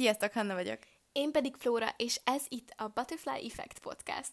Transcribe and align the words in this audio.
Sziasztok, 0.00 0.32
Hanna 0.32 0.54
vagyok. 0.54 0.78
Én 1.12 1.30
pedig 1.30 1.54
Flóra, 1.56 1.94
és 1.96 2.20
ez 2.24 2.42
itt 2.48 2.72
a 2.76 2.88
Butterfly 2.88 3.46
Effect 3.46 3.78
Podcast. 3.78 4.30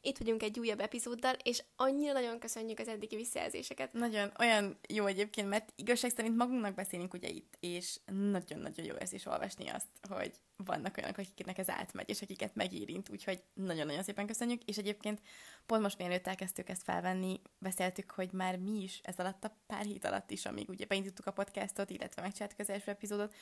Itt 0.00 0.18
vagyunk 0.18 0.42
egy 0.42 0.58
újabb 0.58 0.80
epizóddal, 0.80 1.34
és 1.42 1.62
annyira 1.76 2.12
nagyon 2.12 2.38
köszönjük 2.38 2.78
az 2.78 2.88
eddigi 2.88 3.16
visszajelzéseket. 3.16 3.92
Nagyon 3.92 4.32
olyan 4.38 4.78
jó 4.88 5.06
egyébként, 5.06 5.48
mert 5.48 5.72
igazság 5.76 6.10
szerint 6.10 6.36
magunknak 6.36 6.74
beszélünk 6.74 7.14
ugye 7.14 7.28
itt, 7.28 7.56
és 7.60 7.98
nagyon-nagyon 8.06 8.84
jó 8.84 8.94
érzés 9.00 9.26
olvasni 9.26 9.68
azt, 9.68 9.86
hogy 10.08 10.32
vannak 10.56 10.96
olyanok, 10.96 11.18
akiknek 11.18 11.58
ez 11.58 11.70
átmegy, 11.70 12.08
és 12.08 12.22
akiket 12.22 12.54
megérint, 12.54 13.08
úgyhogy 13.08 13.42
nagyon-nagyon 13.54 14.02
szépen 14.02 14.26
köszönjük, 14.26 14.64
és 14.64 14.76
egyébként 14.76 15.20
pont 15.66 15.82
most 15.82 15.98
mielőtt 15.98 16.26
elkezdtük 16.26 16.68
ezt 16.68 16.82
felvenni, 16.82 17.40
beszéltük, 17.58 18.10
hogy 18.10 18.32
már 18.32 18.56
mi 18.56 18.82
is 18.82 19.00
ez 19.02 19.18
alatt 19.18 19.44
a 19.44 19.56
pár 19.66 19.84
hét 19.84 20.04
alatt 20.04 20.30
is, 20.30 20.46
amíg 20.46 20.68
ugye 20.68 20.86
beindítottuk 20.86 21.26
a 21.26 21.32
podcastot, 21.32 21.90
illetve 21.90 22.22
megcsináltuk 22.22 22.58
az 22.58 22.70
első 22.70 22.90
epizódot, 22.90 23.34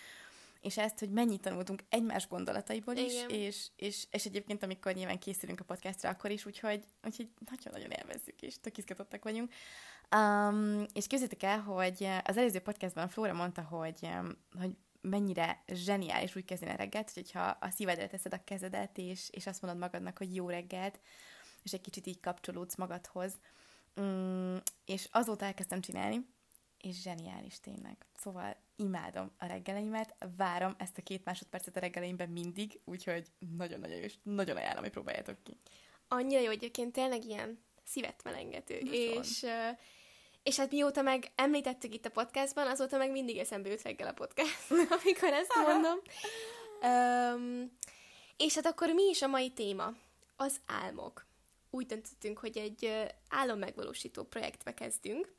és 0.67 0.79
ezt, 0.79 0.99
hogy 0.99 1.11
mennyit 1.11 1.41
tanultunk 1.41 1.83
egymás 1.89 2.29
gondolataiból 2.29 2.97
is, 2.97 3.13
és, 3.29 3.67
és, 3.77 4.07
és 4.11 4.25
egyébként, 4.25 4.63
amikor 4.63 4.95
nyilván 4.95 5.19
készülünk 5.19 5.61
a 5.61 5.65
podcastra, 5.65 6.09
akkor 6.09 6.31
is, 6.31 6.47
úgyhogy, 6.47 6.85
úgyhogy 7.05 7.29
nagyon-nagyon 7.51 7.91
élvezzük, 7.91 8.43
és 8.43 8.61
tök 8.61 8.79
izgatottak 8.79 9.25
vagyunk. 9.25 9.53
Um, 10.17 10.85
és 10.93 11.07
képzeljétek 11.07 11.43
el, 11.43 11.61
hogy 11.61 12.09
az 12.25 12.37
előző 12.37 12.59
podcastban 12.59 13.09
Flóra 13.09 13.33
mondta, 13.33 13.63
hogy, 13.63 13.99
um, 14.03 14.29
hogy 14.59 14.77
mennyire 15.01 15.63
zseniális 15.67 16.37
úgy 16.37 16.45
kezdeni 16.45 16.73
a 16.73 16.77
reggelt, 16.77 17.13
hogyha 17.13 17.57
a 17.61 17.71
szívedre 17.71 18.07
teszed 18.07 18.33
a 18.33 18.45
kezedet, 18.45 18.99
és, 18.99 19.29
és 19.31 19.47
azt 19.47 19.63
mondod 19.63 19.81
magadnak, 19.81 20.19
hogy 20.19 20.35
jó 20.35 20.49
reggelt, 20.49 21.01
és 21.63 21.73
egy 21.73 21.81
kicsit 21.81 22.07
így 22.07 22.21
kapcsolódsz 22.21 22.77
magadhoz. 22.77 23.33
Um, 23.97 24.57
és 24.85 25.09
azóta 25.11 25.45
elkezdtem 25.45 25.81
csinálni, 25.81 26.27
és 26.87 27.03
zseniális 27.03 27.61
tényleg. 27.61 27.97
Szóval 28.17 28.57
imádom 28.77 29.31
a 29.39 29.47
reggeleimet, 29.47 30.15
várom 30.37 30.75
ezt 30.79 30.99
a 30.99 31.03
két 31.03 31.25
másodpercet 31.25 31.77
a 31.77 31.81
reggeleimben 31.81 32.29
mindig, 32.29 32.81
úgyhogy 32.85 33.27
nagyon-nagyon 33.57 33.97
jó, 33.97 34.03
és 34.03 34.15
nagyon 34.23 34.57
ajánlom, 34.57 34.83
hogy 34.83 34.93
próbáljátok 34.93 35.37
ki. 35.43 35.59
Annyira 36.09 36.41
jó, 36.41 36.51
egyébként 36.51 36.93
tényleg 36.93 37.25
ilyen 37.25 37.65
szívet 37.85 38.23
melengető. 38.25 38.75
És, 38.75 39.47
és 40.43 40.57
hát 40.57 40.71
mióta 40.71 41.03
meg 41.03 41.33
említettük 41.35 41.95
itt 41.95 42.07
a 42.07 42.11
podcastban, 42.11 42.67
azóta 42.67 42.97
meg 42.97 43.11
mindig 43.11 43.39
eszembe 43.39 43.69
jut 43.69 43.83
reggel 43.83 44.09
a 44.09 44.13
podcast, 44.13 44.71
amikor 45.03 45.33
ezt 45.33 45.55
mondom. 45.67 45.99
um, 46.83 47.73
és 48.37 48.55
hát 48.55 48.67
akkor 48.67 48.89
mi 48.89 49.09
is 49.09 49.23
a 49.23 49.27
mai 49.27 49.51
téma? 49.51 49.93
Az 50.37 50.61
álmok 50.67 51.26
úgy 51.77 51.87
döntöttünk, 51.87 52.39
hogy 52.39 52.59
egy 52.59 52.93
álommegvalósító 53.29 54.23
projektbe 54.23 54.75
kezdünk, 54.75 55.33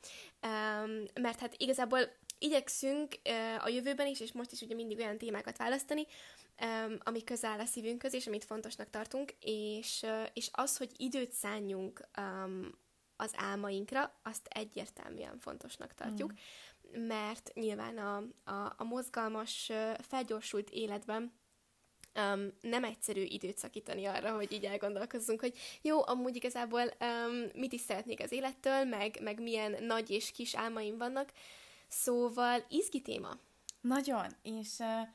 mert 1.13 1.39
hát 1.39 1.55
igazából 1.57 1.99
igyekszünk 2.39 3.15
a 3.59 3.67
jövőben 3.67 4.07
is, 4.07 4.19
és 4.19 4.31
most 4.31 4.51
is 4.51 4.61
ugye 4.61 4.75
mindig 4.75 4.97
olyan 4.97 5.17
témákat 5.17 5.57
választani, 5.57 6.05
ami 6.99 7.23
közel 7.23 7.59
a 7.59 7.65
szívünkhöz, 7.65 8.13
és 8.13 8.27
amit 8.27 8.43
fontosnak 8.43 8.89
tartunk, 8.89 9.33
és, 9.39 10.05
és 10.33 10.49
az, 10.51 10.77
hogy 10.77 10.91
időt 10.97 11.31
szálljunk 11.31 12.07
az 13.15 13.31
álmainkra, 13.35 14.19
azt 14.23 14.47
egyértelműen 14.49 15.39
fontosnak 15.39 15.93
tartjuk, 15.93 16.33
mm. 16.33 17.05
mert 17.05 17.51
nyilván 17.53 17.97
a, 17.97 18.17
a, 18.51 18.73
a 18.77 18.83
mozgalmas, 18.83 19.71
felgyorsult 19.99 20.69
életben 20.69 21.33
um, 22.17 22.53
nem 22.61 22.83
egyszerű 22.83 23.21
időt 23.23 23.57
szakítani 23.57 24.05
arra, 24.05 24.35
hogy 24.35 24.51
így 24.51 24.65
elgondolkozzunk, 24.65 25.39
hogy 25.39 25.57
jó, 25.81 26.07
amúgy 26.07 26.35
igazából 26.35 26.81
um, 26.81 27.49
mit 27.53 27.73
is 27.73 27.81
szeretnék 27.81 28.19
az 28.19 28.31
élettől, 28.31 28.83
meg, 28.83 29.19
meg 29.21 29.41
milyen 29.41 29.83
nagy 29.83 30.09
és 30.09 30.31
kis 30.31 30.55
álmaim 30.55 30.97
vannak. 30.97 31.31
Szóval 31.87 32.65
izgi 32.69 33.01
téma. 33.01 33.37
Nagyon, 33.81 34.27
és 34.41 34.77
uh, 34.79 35.07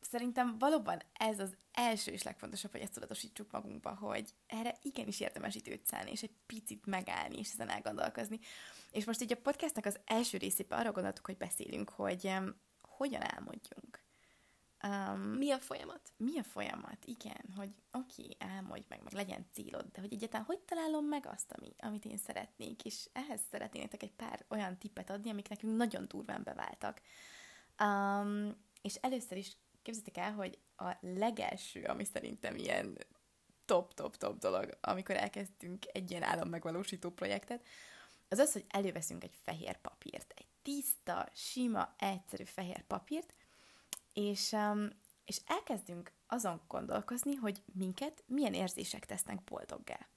szerintem 0.00 0.58
valóban 0.58 1.02
ez 1.12 1.40
az 1.40 1.56
első 1.72 2.12
és 2.12 2.22
legfontosabb, 2.22 2.70
hogy 2.70 2.80
ezt 2.80 2.92
tudatosítsuk 2.92 3.50
magunkba, 3.50 3.94
hogy 3.94 4.34
erre 4.46 4.76
igenis 4.82 5.20
érdemes 5.20 5.54
időt 5.54 5.86
szállni, 5.86 6.10
és 6.10 6.22
egy 6.22 6.34
picit 6.46 6.86
megállni, 6.86 7.38
és 7.38 7.50
ezen 7.52 7.68
elgondolkozni. 7.68 8.38
És 8.90 9.04
most 9.04 9.22
így 9.22 9.32
a 9.32 9.36
podcastnak 9.42 9.84
az 9.86 9.98
első 10.04 10.38
részében 10.38 10.78
arra 10.78 10.92
gondoltuk, 10.92 11.26
hogy 11.26 11.36
beszélünk, 11.36 11.90
hogy 11.90 12.24
um, 12.24 12.54
hogyan 12.80 13.22
álmodjunk 13.34 14.06
Um, 14.86 15.20
mi 15.20 15.50
a 15.50 15.58
folyamat? 15.58 16.12
Mi 16.16 16.38
a 16.38 16.42
folyamat? 16.42 16.98
Igen, 17.04 17.44
hogy 17.56 17.70
oké, 17.92 18.22
okay, 18.22 18.36
álmodj 18.38 18.84
meg, 18.88 19.02
meg 19.02 19.12
legyen 19.12 19.46
célod, 19.52 19.86
de 19.92 20.00
hogy 20.00 20.12
egyáltalán 20.12 20.46
hogy 20.46 20.58
találom 20.58 21.04
meg 21.04 21.26
azt, 21.26 21.52
ami, 21.52 21.74
amit 21.78 22.04
én 22.04 22.16
szeretnék, 22.16 22.84
és 22.84 23.08
ehhez 23.12 23.40
szeretnétek 23.50 24.02
egy 24.02 24.12
pár 24.12 24.44
olyan 24.48 24.78
tippet 24.78 25.10
adni, 25.10 25.30
amik 25.30 25.48
nekünk 25.48 25.76
nagyon 25.76 26.04
durván 26.08 26.42
beváltak. 26.42 27.00
Um, 27.82 28.56
és 28.82 28.94
először 28.94 29.36
is 29.36 29.56
képzeljétek 29.82 30.24
el, 30.24 30.32
hogy 30.32 30.58
a 30.76 30.96
legelső, 31.00 31.84
ami 31.84 32.04
szerintem 32.04 32.56
ilyen 32.56 32.98
top-top-top 33.64 34.38
dolog, 34.38 34.78
amikor 34.80 35.16
elkezdtünk 35.16 35.84
egy 35.92 36.10
ilyen 36.10 36.22
álommegvalósító 36.22 37.10
projektet, 37.10 37.66
az 38.28 38.38
az, 38.38 38.52
hogy 38.52 38.64
előveszünk 38.68 39.24
egy 39.24 39.36
fehér 39.42 39.76
papírt, 39.76 40.32
egy 40.36 40.48
tiszta, 40.62 41.28
sima, 41.34 41.94
egyszerű 41.98 42.44
fehér 42.44 42.82
papírt, 42.82 43.34
és, 44.18 44.56
és 45.24 45.40
elkezdünk 45.46 46.12
azon 46.26 46.60
gondolkozni, 46.68 47.34
hogy 47.34 47.62
minket 47.72 48.24
milyen 48.26 48.54
érzések 48.54 49.06
tesznek 49.06 49.44
boldoggá. 49.44 50.08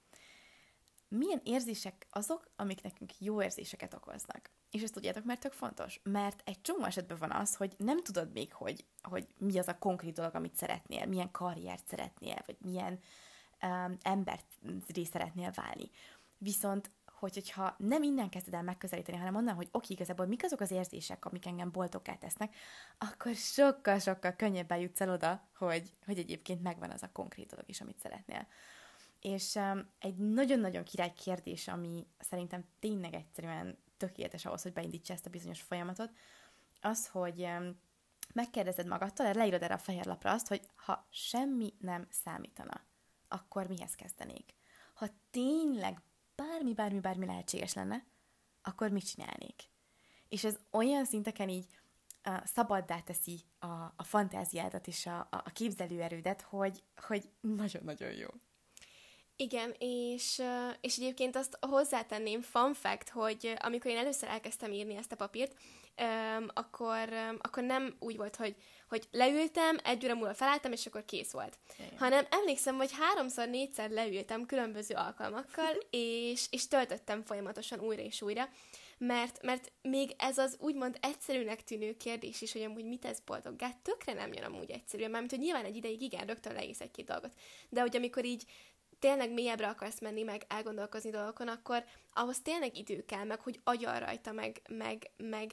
Milyen 1.08 1.42
érzések 1.44 2.08
azok, 2.10 2.52
amik 2.56 2.82
nekünk 2.82 3.20
jó 3.20 3.42
érzéseket 3.42 3.94
okoznak. 3.94 4.50
És 4.72 4.82
ezt 4.82 4.94
tudjátok, 4.94 5.24
mert 5.24 5.40
tök 5.40 5.54
fontos. 5.54 6.00
Mert 6.04 6.42
egy 6.46 6.62
csomó 6.62 6.84
esetben 6.86 7.18
van 7.18 7.32
az, 7.32 7.56
hogy 7.56 7.74
nem 7.78 8.04
tudod 8.04 8.32
még, 8.32 8.54
hogy, 8.54 8.86
hogy 9.02 9.28
mi 9.38 9.60
az 9.60 9.68
a 9.68 9.78
konkrét 9.78 10.14
dolog, 10.14 10.36
amit 10.36 10.56
szeretnél, 10.56 11.06
milyen 11.06 11.32
karriert 11.32 11.88
szeretnél, 11.88 12.42
vagy 12.46 12.58
milyen 12.60 13.00
um, 13.62 13.98
embert 14.02 14.46
szeretnél 15.12 15.52
válni. 15.52 15.90
Viszont 16.38 16.92
hogy, 17.22 17.34
hogyha 17.34 17.76
nem 17.78 18.04
innen 18.04 18.30
kezded 18.30 18.54
el 18.54 18.64
megközelíteni, 18.64 19.18
hanem 19.18 19.36
onnan, 19.36 19.56
hogy 19.56 19.68
oké, 19.72 19.94
igazából 19.94 20.26
mik 20.26 20.44
azok 20.44 20.59
az 20.59 20.72
érzések, 20.72 21.26
amik 21.26 21.46
engem 21.46 21.72
boldoggá 21.72 22.16
tesznek, 22.16 22.56
akkor 22.98 23.36
sokkal-sokkal 23.36 24.32
könnyebben 24.32 24.78
jutsz 24.78 25.02
el 25.02 25.09
oda, 25.09 25.48
hogy, 25.58 25.94
hogy 26.06 26.18
egyébként 26.18 26.62
megvan 26.62 26.90
az 26.90 27.04
a 27.04 27.12
konkrét 27.12 27.50
dolog 27.50 27.70
is, 27.70 27.82
amit 27.82 28.00
szeretnél. 28.00 28.48
És 29.20 29.56
um, 29.56 29.90
egy 30.00 30.16
nagyon-nagyon 30.16 30.84
király 30.84 31.14
kérdés, 31.14 31.68
ami 31.68 32.08
szerintem 32.20 32.66
tényleg 32.80 33.14
egyszerűen 33.14 33.78
tökéletes 33.98 34.46
ahhoz, 34.46 34.62
hogy 34.62 34.74
beindítsa 34.74 35.14
ezt 35.14 35.26
a 35.26 35.30
bizonyos 35.30 35.62
folyamatot, 35.62 36.12
az, 36.82 37.08
hogy 37.08 37.42
um, 37.42 37.80
megkérdezed 38.34 38.88
magadtól, 38.88 39.34
leírod 39.34 39.64
erre 39.64 39.74
a 39.74 39.78
fehér 39.78 40.06
lapra 40.06 40.32
azt, 40.32 40.48
hogy 40.48 40.62
ha 40.76 41.08
semmi 41.09 41.74
nem 41.80 42.08
számítana, 42.09 42.82
akkor 43.28 43.68
mihez 43.68 43.96
kezdenék? 43.96 44.53
Ha 44.94 45.08
tényleg 45.30 46.02
bármi, 46.47 46.74
bármi, 46.74 47.00
bármi 47.00 47.25
lehetséges 47.25 47.74
lenne, 47.74 48.06
akkor 48.62 48.90
mit 48.90 49.09
csinálnék? 49.09 49.63
És 50.28 50.44
ez 50.44 50.59
olyan 50.72 51.06
szinteken 51.06 51.50
így 51.50 51.66
uh, 52.28 52.46
szabaddá 52.46 53.00
teszi 53.00 53.40
a, 53.59 53.68
a 53.96 54.03
fantáziádat 54.03 54.88
és 54.88 55.06
a, 55.06 55.28
a 55.31 55.52
képzelőerődet, 55.53 56.41
hogy, 56.41 56.84
hogy 56.96 57.29
nagyon-nagyon 57.41 58.12
jó. 58.12 58.28
Igen, 59.35 59.75
és, 59.78 60.41
és 60.81 60.97
egyébként 60.97 61.35
azt 61.35 61.57
hozzátenném, 61.62 62.41
fun 62.41 62.73
fact, 62.73 63.09
hogy 63.09 63.53
amikor 63.59 63.91
én 63.91 63.97
először 63.97 64.29
elkezdtem 64.29 64.72
írni 64.72 64.96
ezt 64.96 65.12
a 65.12 65.16
papírt, 65.16 65.58
akkor, 66.47 67.13
akkor 67.38 67.63
nem 67.63 67.96
úgy 68.00 68.18
volt, 68.18 68.35
hogy, 68.35 68.56
hogy 68.91 69.07
leültem, 69.12 69.78
egy 69.84 70.06
óra 70.06 70.16
múlva 70.16 70.34
felálltam, 70.34 70.72
és 70.72 70.85
akkor 70.85 71.06
kész 71.06 71.31
volt. 71.31 71.57
Igen. 71.78 71.97
Hanem 71.97 72.25
emlékszem, 72.29 72.75
hogy 72.75 72.91
háromszor, 73.00 73.47
négyszer 73.47 73.90
leültem 73.90 74.46
különböző 74.46 74.96
alkalmakkal, 74.96 75.78
és, 75.90 76.46
és 76.50 76.68
töltöttem 76.68 77.24
folyamatosan 77.24 77.79
újra 77.79 78.02
és 78.02 78.22
újra, 78.22 78.50
mert, 78.97 79.41
mert 79.41 79.72
még 79.81 80.16
ez 80.18 80.38
az 80.38 80.56
úgymond 80.59 80.97
egyszerűnek 81.02 81.64
tűnő 81.64 81.97
kérdés 81.97 82.41
is, 82.41 82.52
hogy 82.52 82.61
amúgy 82.61 82.85
mit 82.85 82.99
tesz 82.99 83.22
boldoggá, 83.26 83.70
tökre 83.82 84.14
nem 84.14 84.34
jön 84.34 84.43
amúgy 84.43 84.72
egyszerűen, 84.72 85.11
mert 85.11 85.29
hogy 85.29 85.40
nyilván 85.40 85.66
egy 85.66 85.76
ideig 85.76 86.02
igen, 86.02 86.26
rögtön 86.26 86.53
leész 86.53 86.82
egy-két 86.82 87.05
dolgot. 87.05 87.34
De 87.70 87.82
hogy 87.82 87.96
amikor 87.96 88.26
így 88.26 88.44
tényleg 88.99 89.32
mélyebbre 89.32 89.67
akarsz 89.67 89.99
menni, 89.99 90.23
meg 90.23 90.44
elgondolkozni 90.47 91.09
dolgokon, 91.09 91.47
akkor 91.47 91.84
ahhoz 92.14 92.41
tényleg 92.41 92.78
idő 92.78 93.05
kell, 93.05 93.23
meg 93.23 93.40
hogy 93.40 93.59
agyal 93.64 93.99
rajta, 93.99 94.32
meg, 94.32 94.61
meg, 94.70 95.11
meg 95.17 95.52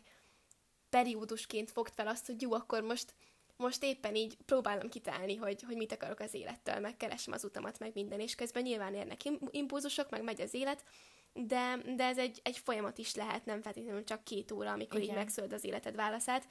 periódusként 0.91 1.71
fogd 1.71 1.93
fel 1.95 2.07
azt, 2.07 2.27
hogy 2.27 2.43
jó, 2.43 2.53
akkor 2.53 2.83
most, 2.83 3.15
most 3.59 3.83
éppen 3.83 4.15
így 4.15 4.37
próbálom 4.47 4.89
kitálni, 4.89 5.37
hogy, 5.37 5.63
hogy 5.63 5.77
mit 5.77 5.93
akarok 5.93 6.21
az 6.21 6.35
élettől, 6.35 6.79
meg 6.79 6.97
keresem 6.97 7.33
az 7.33 7.45
utamat, 7.45 7.79
meg 7.79 7.91
minden, 7.95 8.21
és 8.21 8.35
közben 8.35 8.63
nyilván 8.63 8.95
érnek 8.95 9.21
impulzusok, 9.51 10.11
meg 10.11 10.23
megy 10.23 10.41
az 10.41 10.55
élet, 10.55 10.85
de, 11.33 11.77
de 11.97 12.05
ez 12.05 12.19
egy, 12.19 12.41
egy 12.43 12.59
folyamat 12.59 12.99
is 12.99 13.15
lehet, 13.15 13.45
nem 13.45 13.63
feltétlenül 13.63 14.05
csak 14.05 14.25
két 14.25 14.53
óra, 14.53 14.73
amikor 14.73 14.97
Igen. 14.97 15.11
így 15.11 15.17
megszöld 15.17 15.53
az 15.53 15.65
életed 15.65 15.95
válaszát. 15.95 16.47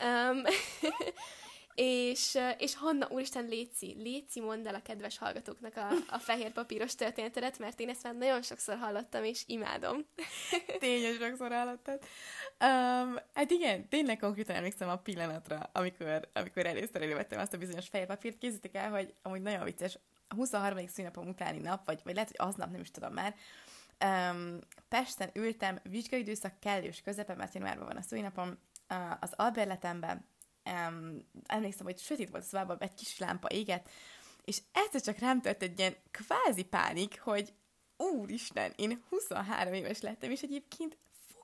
Um, 0.00 0.42
és, 1.74 2.38
és 2.58 2.76
Hanna, 2.76 3.08
úristen, 3.10 3.44
Léci, 3.44 3.96
Léci, 3.98 4.40
mondd 4.40 4.68
el 4.68 4.74
a 4.74 4.82
kedves 4.82 5.18
hallgatóknak 5.18 5.76
a, 5.76 5.88
a 6.08 6.18
fehér 6.18 6.52
papíros 6.52 6.94
történetet, 6.94 7.58
mert 7.58 7.80
én 7.80 7.88
ezt 7.88 8.02
már 8.02 8.14
nagyon 8.14 8.42
sokszor 8.42 8.76
hallottam, 8.76 9.24
és 9.24 9.42
imádom. 9.46 10.06
Tényleg 10.78 11.12
sokszor 11.12 11.52
hallottad. 11.52 12.00
Um, 12.60 13.16
hát 13.34 13.50
igen, 13.50 13.88
tényleg 13.88 14.18
konkrétan 14.18 14.56
emlékszem 14.56 14.88
a 14.88 14.96
pillanatra, 14.96 15.70
amikor, 15.72 16.28
amikor 16.32 16.66
először 16.66 17.02
elővettem 17.02 17.40
azt 17.40 17.54
a 17.54 17.58
bizonyos 17.58 17.88
fehér 17.88 18.06
papírt. 18.06 18.38
Kézzétek 18.38 18.74
el, 18.74 18.90
hogy 18.90 19.14
amúgy 19.22 19.42
nagyon 19.42 19.64
vicces, 19.64 19.98
a 20.28 20.34
23. 20.34 20.86
szülinapom 20.86 21.28
utáni 21.28 21.58
nap, 21.58 21.86
vagy, 21.86 22.00
vagy 22.04 22.14
lehet, 22.14 22.30
hogy 22.36 22.48
aznap, 22.48 22.70
nem 22.70 22.80
is 22.80 22.90
tudom 22.90 23.12
már, 23.12 23.34
um, 24.04 24.58
Pesten 24.88 25.30
ültem, 25.34 25.78
vizsgaidőszak 25.82 26.60
kellős 26.60 27.00
közepe, 27.00 27.34
mert 27.34 27.54
januárban 27.54 27.86
van 27.86 27.96
a 27.96 28.02
szülinapom, 28.02 28.58
uh, 28.90 28.96
az 29.20 29.32
alberletemben, 29.36 30.30
um, 30.70 31.26
emlékszem, 31.46 31.84
hogy 31.84 31.98
sötét 31.98 32.30
volt 32.30 32.42
a 32.42 32.46
szobában, 32.46 32.78
egy 32.78 32.94
kis 32.94 33.18
lámpa 33.18 33.48
éget, 33.50 33.88
és 34.44 34.58
egyszer 34.72 35.00
csak 35.00 35.18
rám 35.18 35.40
tört 35.40 35.62
egy 35.62 35.78
ilyen 35.78 35.96
kvázi 36.10 36.62
pánik, 36.62 37.20
hogy 37.20 37.52
úristen, 37.96 38.72
én 38.76 39.02
23 39.08 39.72
éves 39.72 40.00
lettem, 40.00 40.30
és 40.30 40.42
egyébként 40.42 40.98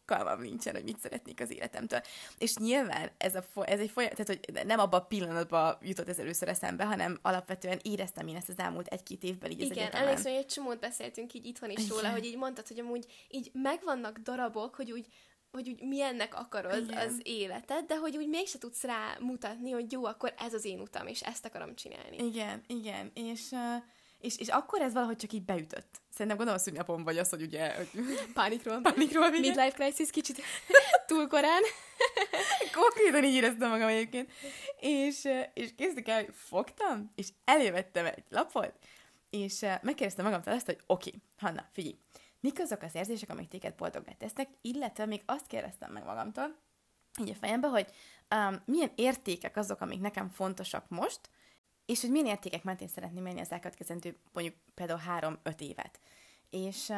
fogalmam 0.08 0.40
nincsen, 0.40 0.74
hogy 0.74 0.84
mit 0.84 0.98
szeretnék 0.98 1.40
az 1.40 1.50
életemtől. 1.50 2.00
És 2.38 2.56
nyilván 2.56 3.10
ez, 3.16 3.34
a, 3.34 3.44
ez 3.54 3.80
egy 3.80 3.90
folyamat, 3.90 4.16
tehát 4.16 4.40
hogy 4.44 4.66
nem 4.66 4.78
abban 4.78 5.00
a 5.00 5.04
pillanatban 5.04 5.78
jutott 5.80 6.08
ez 6.08 6.18
először 6.18 6.48
eszembe, 6.48 6.84
hanem 6.84 7.18
alapvetően 7.22 7.78
éreztem 7.82 8.26
én 8.26 8.36
ezt 8.36 8.48
az 8.48 8.58
elmúlt 8.58 8.86
egy-két 8.86 9.22
évben 9.22 9.50
így 9.50 9.60
Igen, 9.60 9.90
emlékszem, 9.92 10.32
hogy 10.32 10.40
egy 10.40 10.46
csomót 10.46 10.78
beszéltünk 10.78 11.34
így 11.34 11.46
itthon 11.46 11.70
is 11.70 11.88
róla, 11.88 12.10
hogy 12.10 12.24
így 12.24 12.36
mondtad, 12.36 12.68
hogy 12.68 12.78
amúgy 12.78 13.26
így 13.28 13.50
megvannak 13.52 14.18
darabok, 14.18 14.74
hogy 14.74 14.92
úgy 14.92 15.06
hogy 15.50 15.68
úgy 15.68 15.82
milyennek 15.82 16.34
akarod 16.34 16.84
Igen. 16.88 17.06
az 17.06 17.20
életed, 17.22 17.84
de 17.86 17.96
hogy 17.96 18.16
úgy 18.16 18.28
mégse 18.28 18.58
tudsz 18.58 18.82
rá 18.82 19.16
mutatni, 19.20 19.70
hogy 19.70 19.92
jó, 19.92 20.04
akkor 20.04 20.34
ez 20.38 20.54
az 20.54 20.64
én 20.64 20.80
utam, 20.80 21.06
és 21.06 21.20
ezt 21.20 21.44
akarom 21.44 21.74
csinálni. 21.74 22.16
Igen, 22.16 22.62
igen, 22.66 23.10
és, 23.14 23.54
és, 24.18 24.38
és 24.38 24.48
akkor 24.48 24.80
ez 24.80 24.92
valahogy 24.92 25.16
csak 25.16 25.32
így 25.32 25.44
beütött. 25.44 26.00
Szerintem 26.10 26.36
gondolom 26.36 26.60
a 26.60 26.64
szünnapom 26.64 27.04
vagy 27.04 27.18
az, 27.18 27.28
hogy 27.28 27.42
ugye... 27.42 27.74
Hogy... 27.74 27.88
Pánikról. 28.34 28.80
Pánikról, 28.80 29.26
igen. 29.26 29.40
Midlife 29.40 29.70
crisis 29.70 30.10
kicsit 30.10 30.42
túl 31.06 31.26
korán. 31.26 31.62
Konkrétan 32.80 33.24
így 33.24 33.34
éreztem 33.34 33.70
magam 33.70 33.88
egyébként. 33.88 34.30
És, 34.80 35.28
és 35.54 35.74
készítek 35.76 36.08
el, 36.08 36.24
hogy 36.24 36.34
fogtam, 36.34 37.12
és 37.14 37.28
elővettem 37.44 38.06
egy 38.06 38.24
lapot, 38.28 38.72
és 39.30 39.60
megkérdeztem 39.60 40.24
magamtól 40.24 40.52
ezt, 40.52 40.66
hogy 40.66 40.78
oké, 40.86 41.08
okay, 41.08 41.22
Hanna, 41.38 41.68
figyelj, 41.72 41.98
mik 42.40 42.60
azok 42.60 42.82
az 42.82 42.94
érzések, 42.94 43.30
amik 43.30 43.48
téged 43.48 43.74
boldoggá 43.74 44.12
tesznek, 44.12 44.48
illetve 44.60 45.06
még 45.06 45.22
azt 45.26 45.46
kérdeztem 45.46 45.92
meg 45.92 46.04
magamtól, 46.04 46.56
így 47.20 47.30
a 47.30 47.34
fejembe, 47.34 47.68
hogy 47.68 47.86
um, 48.34 48.62
milyen 48.64 48.92
értékek 48.94 49.56
azok, 49.56 49.80
amik 49.80 50.00
nekem 50.00 50.28
fontosak 50.28 50.88
most, 50.88 51.20
és 51.86 52.00
hogy 52.00 52.10
milyen 52.10 52.26
értékek 52.26 52.64
mentén 52.64 52.88
szeretném 52.88 53.22
menni 53.22 53.40
az 53.40 53.50
elkövetkezendő 53.50 54.16
mondjuk 54.32 54.56
például 54.74 54.98
három-öt 54.98 55.60
évet. 55.60 56.00
És, 56.50 56.92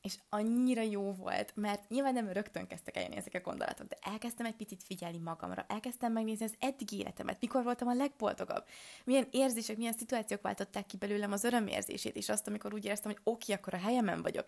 és 0.00 0.14
annyira 0.28 0.82
jó 0.82 1.12
volt, 1.12 1.52
mert 1.56 1.88
nyilván 1.88 2.12
nem 2.12 2.28
rögtön 2.28 2.66
kezdtek 2.66 2.96
eljönni 2.96 3.16
ezek 3.16 3.34
a 3.34 3.40
gondolatok, 3.40 3.86
de 3.86 3.98
elkezdtem 4.00 4.46
egy 4.46 4.56
picit 4.56 4.82
figyelni 4.82 5.18
magamra, 5.18 5.64
elkezdtem 5.68 6.12
megnézni 6.12 6.44
az 6.44 6.54
eddigi 6.58 6.98
életemet, 6.98 7.40
mikor 7.40 7.62
voltam 7.62 7.88
a 7.88 7.94
legboldogabb, 7.94 8.64
milyen 9.04 9.28
érzések, 9.30 9.76
milyen 9.76 9.96
szituációk 9.98 10.42
váltották 10.42 10.86
ki 10.86 10.96
belőlem 10.96 11.32
az 11.32 11.44
örömérzését, 11.44 12.16
és 12.16 12.28
azt, 12.28 12.46
amikor 12.46 12.74
úgy 12.74 12.84
éreztem, 12.84 13.10
hogy 13.12 13.20
oké, 13.24 13.52
akkor 13.52 13.74
a 13.74 13.78
helyemen 13.78 14.22
vagyok. 14.22 14.44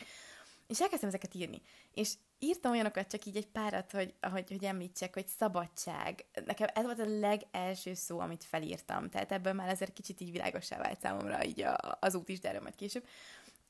És 0.67 0.81
elkezdtem 0.81 1.09
ezeket 1.09 1.35
írni. 1.35 1.63
És 1.95 2.13
írtam 2.39 2.73
olyanokat 2.73 3.07
csak 3.07 3.25
így 3.25 3.37
egy 3.37 3.47
párat, 3.47 3.93
hogy, 3.93 4.15
ahogy, 4.21 4.49
hogy 4.49 4.65
említsek, 4.65 5.15
hogy 5.15 5.27
szabadság. 5.27 6.25
Nekem 6.45 6.69
ez 6.75 6.85
volt 6.85 6.99
a 6.99 7.19
legelső 7.19 7.95
szó, 7.95 8.19
amit 8.19 8.45
felírtam. 8.45 9.09
Tehát 9.09 9.33
ebből 9.33 9.53
már 9.53 9.69
ezért 9.69 9.93
kicsit 9.93 10.21
így 10.21 10.33
világosá 10.33 10.79
vált 10.79 11.01
számomra 11.01 11.45
így 11.45 11.61
a, 11.61 11.99
az 12.01 12.15
út 12.15 12.29
is, 12.29 12.41
de 12.41 12.49
erről 12.49 12.61
majd 12.61 12.75
később. 12.75 13.07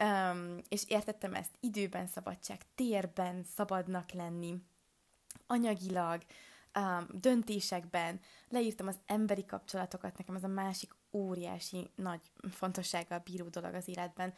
Um, 0.05 0.59
és 0.69 0.85
értettem 0.87 1.35
ezt 1.35 1.57
időben 1.61 2.07
szabadság, 2.07 2.61
térben 2.75 3.45
szabadnak 3.45 4.11
lenni, 4.11 4.55
anyagilag, 5.47 6.23
um, 6.75 7.07
döntésekben, 7.11 8.21
leírtam 8.49 8.87
az 8.87 8.99
emberi 9.07 9.45
kapcsolatokat, 9.45 10.19
nekem 10.19 10.35
ez 10.35 10.45
a 10.45 10.49
másik 10.49 10.95
óriási 11.13 11.91
nagy 11.95 12.21
fontossággal 12.51 13.19
bíró 13.19 13.49
dolog 13.49 13.75
az 13.75 13.89
életben, 13.89 14.35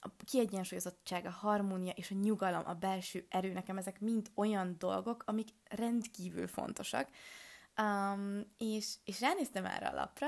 a 0.00 0.08
kiegyensúlyozottság, 0.24 1.26
a 1.26 1.30
harmónia 1.30 1.92
és 1.92 2.10
a 2.10 2.14
nyugalom, 2.14 2.62
a 2.66 2.74
belső 2.74 3.26
erő, 3.28 3.52
nekem 3.52 3.78
ezek 3.78 4.00
mind 4.00 4.30
olyan 4.34 4.74
dolgok, 4.78 5.22
amik 5.26 5.48
rendkívül 5.64 6.46
fontosak. 6.46 7.08
Um, 7.76 8.40
és, 8.58 8.94
és 9.04 9.20
ránéztem 9.20 9.66
erre 9.66 9.86
a 9.86 9.94
lapra, 9.94 10.26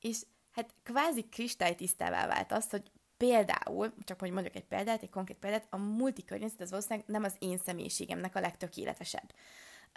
és 0.00 0.22
hát 0.52 0.74
kvázi 0.82 1.28
kristálytisztává 1.28 2.26
vált 2.26 2.52
az, 2.52 2.70
hogy 2.70 2.90
például, 3.16 3.92
csak 4.04 4.20
hogy 4.20 4.30
mondjuk 4.30 4.56
egy 4.56 4.64
példát, 4.64 5.02
egy 5.02 5.10
konkrét 5.10 5.38
példát, 5.38 5.66
a 5.70 5.76
multikörnyezet 5.76 6.60
az 6.60 6.70
valószínűleg 6.70 7.04
nem 7.08 7.24
az 7.24 7.34
én 7.38 7.58
személyiségemnek 7.58 8.34
a 8.34 8.40
legtökéletesebb. 8.40 9.32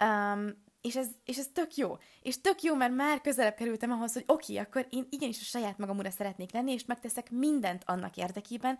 Um, 0.04 0.68
és 0.80 0.96
ez, 0.96 1.08
és 1.24 1.36
ez 1.36 1.48
tök 1.52 1.74
jó. 1.74 1.98
És 2.22 2.40
tök 2.40 2.62
jó, 2.62 2.74
mert 2.74 2.94
már 2.94 3.20
közelebb 3.20 3.54
kerültem 3.54 3.90
ahhoz, 3.90 4.12
hogy 4.12 4.24
oké, 4.26 4.52
okay, 4.52 4.64
akkor 4.64 4.86
én 4.90 5.06
igenis 5.10 5.40
a 5.40 5.44
saját 5.44 5.78
magamúra 5.78 6.10
szeretnék 6.10 6.52
lenni, 6.52 6.72
és 6.72 6.84
megteszek 6.84 7.30
mindent 7.30 7.82
annak 7.86 8.16
érdekében, 8.16 8.78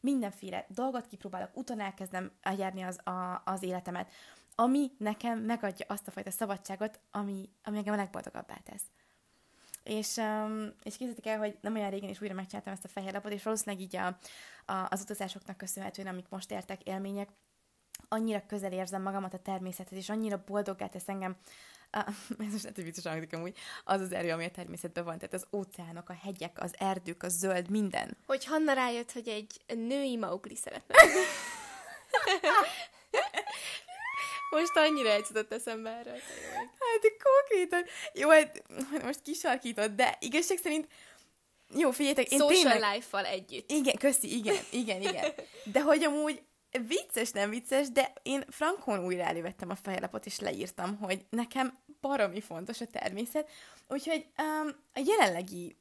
mindenféle 0.00 0.66
dolgot 0.68 1.06
kipróbálok, 1.06 1.56
utána 1.56 1.82
elkezdem 1.82 2.30
járni 2.56 2.82
az, 2.82 3.06
a, 3.06 3.42
az 3.44 3.62
életemet, 3.62 4.12
ami 4.54 4.90
nekem 4.98 5.38
megadja 5.38 5.86
azt 5.88 6.08
a 6.08 6.10
fajta 6.10 6.30
szabadságot, 6.30 7.00
ami, 7.10 7.48
ami 7.64 7.76
engem 7.76 7.94
a 7.94 7.96
legboldogabbá 7.96 8.56
tesz. 8.64 8.82
És, 9.82 10.16
um, 10.16 10.72
és 10.82 10.96
képzeljétek 10.96 11.26
el, 11.26 11.38
hogy 11.38 11.56
nem 11.60 11.74
olyan 11.74 11.90
régen 11.90 12.08
is 12.08 12.20
újra 12.20 12.34
megcsináltam 12.34 12.72
ezt 12.72 12.84
a 12.84 12.88
fehér 12.88 13.12
lapot, 13.12 13.32
és 13.32 13.42
valószínűleg 13.42 13.84
így 13.84 13.96
a, 13.96 14.06
a, 14.72 14.86
az 14.88 15.00
utazásoknak 15.00 15.56
köszönhetően, 15.56 16.08
amik 16.08 16.28
most 16.28 16.50
értek 16.50 16.82
élmények, 16.82 17.28
annyira 18.08 18.46
közel 18.46 18.72
érzem 18.72 19.02
magamat 19.02 19.34
a 19.34 19.38
természethez, 19.38 19.98
és 19.98 20.08
annyira 20.08 20.42
boldoggá 20.46 20.86
tesz 20.86 21.08
engem, 21.08 21.36
Uh, 21.96 22.06
ez 22.46 22.52
most 22.52 22.62
lehet, 22.62 22.74
hogy 22.74 22.84
vicces 22.84 23.06
hangzik 23.06 23.32
amúgy, 23.32 23.56
az 23.84 24.00
az 24.00 24.12
erő, 24.12 24.30
ami 24.30 24.44
a 24.44 24.50
természetben 24.50 25.04
van, 25.04 25.18
tehát 25.18 25.34
az 25.34 25.46
óceánok, 25.52 26.08
a 26.08 26.16
hegyek, 26.22 26.60
az 26.60 26.74
erdők, 26.78 27.22
a 27.22 27.28
zöld, 27.28 27.70
minden. 27.70 28.16
Hogy 28.26 28.44
Hanna 28.44 28.72
rájött, 28.72 29.12
hogy 29.12 29.28
egy 29.28 29.76
női 29.78 30.16
Maugli 30.16 30.56
szeretne. 30.56 30.94
most 34.60 34.76
annyira 34.76 35.10
egy 35.10 35.46
eszembe 35.48 35.90
erről. 35.90 36.18
Hát 36.52 37.12
konkrétan, 37.22 37.84
jó, 38.12 38.28
hát 38.28 39.02
most 39.02 39.22
kisarkított, 39.22 39.90
de 39.90 40.16
igazság 40.20 40.58
szerint 40.58 40.86
jó, 41.74 41.90
figyeljetek, 41.90 42.30
én 42.32 42.38
Social 42.38 42.70
tényleg... 42.70 42.94
life-val 42.94 43.24
együtt. 43.24 43.70
Igen, 43.70 43.96
köszi, 43.98 44.36
igen, 44.36 44.56
igen, 44.70 45.00
igen. 45.00 45.32
De 45.64 45.80
hogy 45.80 46.04
amúgy 46.04 46.42
vicces, 46.86 47.30
nem 47.30 47.50
vicces, 47.50 47.90
de 47.90 48.12
én 48.22 48.44
frankon 48.48 49.04
újra 49.04 49.22
elővettem 49.22 49.70
a 49.70 49.74
fejlapot, 49.74 50.26
és 50.26 50.38
leírtam, 50.38 50.96
hogy 50.96 51.24
nekem 51.30 51.78
baromi 52.00 52.40
fontos 52.40 52.80
a 52.80 52.86
természet, 52.86 53.50
úgyhogy 53.88 54.26
um, 54.38 54.68
a 54.94 55.02
jelenlegi, 55.04 55.76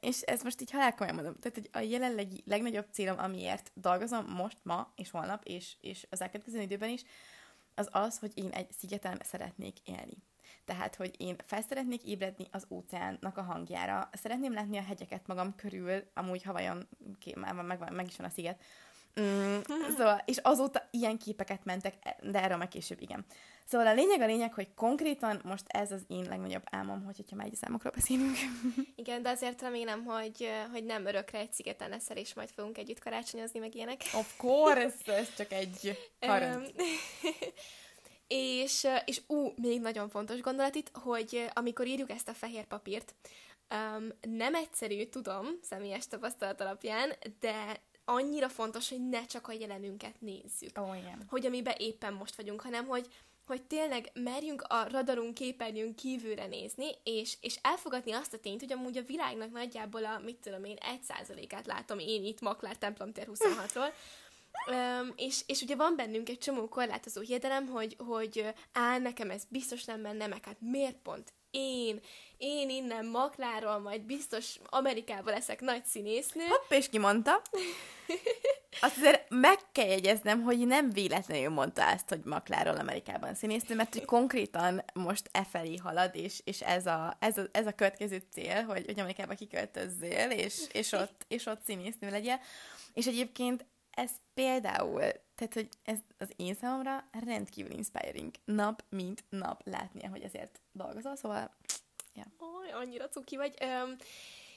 és 0.00 0.20
ez 0.20 0.42
most 0.42 0.60
így 0.60 0.70
halálkomolyan 0.70 1.14
mondom, 1.14 1.34
tehát 1.40 1.58
hogy 1.58 1.68
a 1.72 1.86
jelenlegi 1.90 2.42
legnagyobb 2.46 2.86
célom, 2.92 3.18
amiért 3.18 3.70
dolgozom 3.74 4.24
most, 4.24 4.56
ma 4.62 4.92
és 4.96 5.10
holnap, 5.10 5.44
és, 5.44 5.72
és 5.80 6.06
az 6.10 6.20
elkövetkező 6.20 6.60
időben 6.60 6.88
is, 6.88 7.02
az 7.76 7.88
az, 7.92 8.18
hogy 8.18 8.32
én 8.34 8.50
egy 8.50 8.72
szigeten 8.72 9.20
szeretnék 9.24 9.78
élni. 9.84 10.16
Tehát, 10.64 10.94
hogy 10.94 11.14
én 11.18 11.36
fel 11.44 11.62
szeretnék 11.62 12.04
ébredni 12.04 12.46
az 12.50 12.66
óceánnak 12.70 13.36
a 13.36 13.42
hangjára, 13.42 14.08
szeretném 14.12 14.52
látni 14.52 14.78
a 14.78 14.82
hegyeket 14.82 15.26
magam 15.26 15.54
körül, 15.54 16.02
amúgy 16.14 16.42
Havajon, 16.42 16.88
már 17.34 17.54
meg, 17.54 17.92
meg 17.92 18.06
is 18.06 18.16
van 18.16 18.26
a 18.26 18.30
sziget, 18.30 18.62
Mm, 19.20 19.58
szóval, 19.96 20.22
és 20.24 20.36
azóta 20.36 20.88
ilyen 20.90 21.18
képeket 21.18 21.64
mentek, 21.64 21.94
de 22.22 22.42
erről 22.42 22.56
meg 22.56 22.68
később, 22.68 23.00
igen. 23.00 23.24
Szóval 23.66 23.86
a 23.86 23.94
lényeg 23.94 24.20
a 24.20 24.26
lényeg, 24.26 24.52
hogy 24.52 24.74
konkrétan 24.74 25.40
most 25.44 25.64
ez 25.66 25.92
az 25.92 26.02
én 26.08 26.24
legnagyobb 26.28 26.62
álmom, 26.70 27.04
hogy, 27.04 27.16
hogyha 27.16 27.36
már 27.36 27.46
egy 27.46 27.54
számokról 27.54 27.92
beszélünk. 27.92 28.36
Igen, 28.96 29.22
de 29.22 29.28
azért 29.28 29.62
remélem, 29.62 30.04
hogy, 30.04 30.48
hogy 30.70 30.84
nem 30.84 31.06
örökre 31.06 31.38
egy 31.38 31.52
szigeten 31.52 31.88
leszel, 31.88 32.16
és 32.16 32.34
majd 32.34 32.50
fogunk 32.50 32.78
együtt 32.78 32.98
karácsonyozni, 32.98 33.58
meg 33.58 33.74
ilyenek. 33.74 34.00
Of 34.14 34.36
course, 34.36 35.14
ez 35.14 35.34
csak 35.36 35.52
egy 35.52 35.98
karant. 36.20 36.72
és, 38.26 38.86
és 39.04 39.20
ú, 39.26 39.52
még 39.56 39.80
nagyon 39.80 40.08
fontos 40.08 40.40
gondolat 40.40 40.74
itt, 40.74 40.90
hogy 40.92 41.50
amikor 41.52 41.86
írjuk 41.86 42.10
ezt 42.10 42.28
a 42.28 42.34
fehér 42.34 42.64
papírt, 42.64 43.14
um, 43.70 44.08
nem 44.20 44.54
egyszerű, 44.54 45.04
tudom, 45.04 45.46
személyes 45.62 46.06
tapasztalat 46.06 46.60
alapján, 46.60 47.12
de 47.40 47.80
annyira 48.08 48.48
fontos, 48.48 48.88
hogy 48.88 49.08
ne 49.08 49.26
csak 49.26 49.48
a 49.48 49.52
jelenünket 49.52 50.20
nézzük. 50.20 50.78
Oh, 50.78 50.96
igen. 50.96 51.24
Hogy 51.28 51.46
amiben 51.46 51.74
éppen 51.78 52.12
most 52.12 52.36
vagyunk, 52.36 52.60
hanem 52.60 52.86
hogy 52.86 53.06
hogy 53.46 53.62
tényleg 53.62 54.10
merjünk 54.14 54.62
a 54.62 54.88
radarunk 54.90 55.34
képernyőn 55.34 55.94
kívülre 55.94 56.46
nézni, 56.46 56.86
és, 57.04 57.36
és 57.40 57.58
elfogadni 57.62 58.12
azt 58.12 58.34
a 58.34 58.38
tényt, 58.38 58.60
hogy 58.60 58.72
amúgy 58.72 58.96
a 58.96 59.02
világnak 59.02 59.50
nagyjából 59.50 60.04
a, 60.04 60.20
mit 60.24 60.36
tudom 60.36 60.64
én, 60.64 60.76
egy 60.76 61.02
százalékát 61.02 61.66
látom 61.66 61.98
én 61.98 62.24
itt 62.24 62.40
Maklár 62.40 62.76
Templom 62.76 63.12
tér 63.12 63.28
26-ról, 63.34 63.92
Um, 64.70 65.12
és, 65.26 65.42
és 65.46 65.60
ugye 65.60 65.76
van 65.76 65.96
bennünk 65.96 66.28
egy 66.28 66.38
csomó 66.38 66.68
korlátozó 66.68 67.20
hiedelem, 67.20 67.66
hogy, 67.66 67.96
hogy 67.98 68.46
á, 68.72 68.98
nekem 68.98 69.30
ez 69.30 69.42
biztos 69.48 69.84
nem 69.84 70.00
menne, 70.00 70.26
meg 70.26 70.44
hát 70.44 70.56
miért 70.60 70.96
pont 70.96 71.32
én, 71.50 72.00
én 72.38 72.70
innen 72.70 73.06
Makláról 73.06 73.78
majd 73.78 74.00
biztos 74.00 74.58
Amerikában 74.64 75.32
leszek 75.32 75.60
nagy 75.60 75.84
színésznő. 75.84 76.44
Hopp, 76.46 76.70
és 76.70 76.88
ki 76.88 76.98
mondta? 76.98 77.42
Azt 78.80 78.96
azért 78.96 79.26
meg 79.28 79.58
kell 79.72 79.86
jegyeznem, 79.86 80.42
hogy 80.42 80.66
nem 80.66 80.90
véletlenül 80.90 81.48
mondta 81.48 81.82
ezt, 81.82 82.08
hogy 82.08 82.20
Makláról 82.24 82.76
Amerikában 82.76 83.34
színésznő, 83.34 83.74
mert 83.74 83.94
hogy 83.94 84.04
konkrétan 84.04 84.84
most 84.94 85.28
e 85.32 85.44
felé 85.44 85.76
halad, 85.76 86.14
és, 86.14 86.40
és 86.44 86.60
ez, 86.60 86.86
a, 86.86 87.16
ez, 87.18 87.38
a, 87.38 87.42
ez 87.52 87.66
a 87.66 87.72
következő 87.72 88.22
cél, 88.32 88.62
hogy, 88.62 88.84
hogy 88.86 89.00
Amerikába 89.00 89.34
kiköltözzél, 89.34 90.30
és, 90.30 90.66
és, 90.72 90.92
ott, 90.92 91.24
és 91.28 91.46
ott 91.46 91.62
színésznő 91.64 92.10
legyél. 92.10 92.40
És 92.92 93.06
egyébként 93.06 93.66
ez 93.90 94.10
például, 94.34 95.00
tehát, 95.34 95.54
hogy 95.54 95.68
ez 95.82 95.98
az 96.18 96.28
én 96.36 96.54
számomra 96.54 97.04
rendkívül 97.24 97.72
inspiring. 97.72 98.34
Nap, 98.44 98.84
mint 98.88 99.24
nap 99.28 99.60
látnia, 99.64 100.08
hogy 100.08 100.22
ezért 100.22 100.60
dolgozol, 100.72 101.16
szóval, 101.16 101.50
ja. 102.16 102.24
Oly, 102.38 102.70
annyira 102.70 103.08
cuki 103.08 103.36
vagy. 103.36 103.54
Um, 103.62 103.96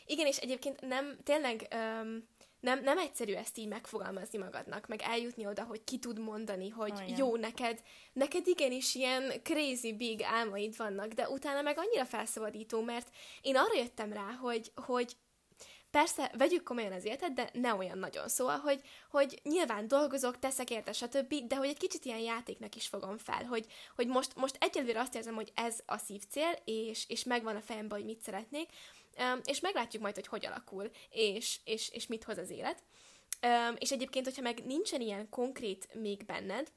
igen, 0.06 0.26
és 0.26 0.38
egyébként 0.38 0.82
nem, 0.82 1.18
tényleg 1.24 1.68
um, 1.74 2.28
nem, 2.60 2.84
nem 2.84 2.98
egyszerű 2.98 3.34
ezt 3.34 3.58
így 3.58 3.68
megfogalmazni 3.68 4.38
magadnak, 4.38 4.88
meg 4.88 5.02
eljutni 5.02 5.46
oda, 5.46 5.64
hogy 5.64 5.84
ki 5.84 6.00
tud 6.00 6.20
mondani, 6.20 6.70
hogy 6.70 6.92
oh, 6.92 7.18
jó, 7.18 7.36
neked, 7.36 7.82
neked 8.14 8.48
igenis 8.48 8.96
ilyen 8.96 9.34
crazy 9.44 9.94
big 9.94 10.22
álmaid 10.24 10.78
vannak, 10.78 11.08
de 11.08 11.30
utána 11.30 11.62
meg 11.62 11.78
annyira 11.78 12.06
felszabadító, 12.06 12.82
mert 12.82 13.08
én 13.42 13.56
arra 13.56 13.76
jöttem 13.76 14.14
rá, 14.14 14.32
hogy, 14.32 14.72
hogy 14.76 15.16
Persze, 15.92 16.32
vegyük 16.38 16.64
komolyan 16.64 16.92
az 16.92 17.06
életet, 17.06 17.34
de 17.34 17.50
ne 17.54 17.74
olyan 17.74 17.98
nagyon. 17.98 18.28
Szóval, 18.28 18.58
hogy, 18.58 18.82
hogy 19.10 19.40
nyilván 19.44 19.88
dolgozok, 19.88 20.40
teszek 20.40 20.70
érte, 20.70 20.92
stb., 20.94 21.34
de 21.48 21.56
hogy 21.56 21.68
egy 21.68 21.78
kicsit 21.78 22.06
ilyen 22.06 22.20
játéknak 22.20 22.76
is 22.76 22.88
fogom 22.88 23.18
fel, 23.18 23.44
hogy, 23.44 23.66
hogy 23.96 24.08
most, 24.08 24.36
most 24.36 24.58
egyelőre 24.60 25.00
azt 25.00 25.16
érzem, 25.16 25.36
hogy 25.36 25.52
ez 25.56 25.80
a 25.86 25.98
szívcél, 25.98 26.52
és, 26.66 27.06
és 27.08 27.24
megvan 27.24 27.56
a 27.56 27.62
fejemben, 27.62 27.98
hogy 27.98 28.08
mit 28.08 28.22
szeretnék, 28.22 28.70
és 29.44 29.60
meglátjuk 29.60 30.02
majd, 30.02 30.16
hogy 30.16 30.28
hogy 30.28 30.46
alakul, 30.46 30.90
és, 31.10 31.60
és, 31.64 31.90
és 31.90 32.08
mit 32.08 32.24
hoz 32.24 32.38
az 32.38 32.50
élet. 32.50 32.84
És 33.78 33.92
egyébként, 33.92 34.26
hogyha 34.26 34.42
meg 34.42 34.66
nincsen 34.66 35.02
ilyen 35.02 35.30
konkrét 35.30 35.94
még 35.94 36.26
benned, 36.26 36.72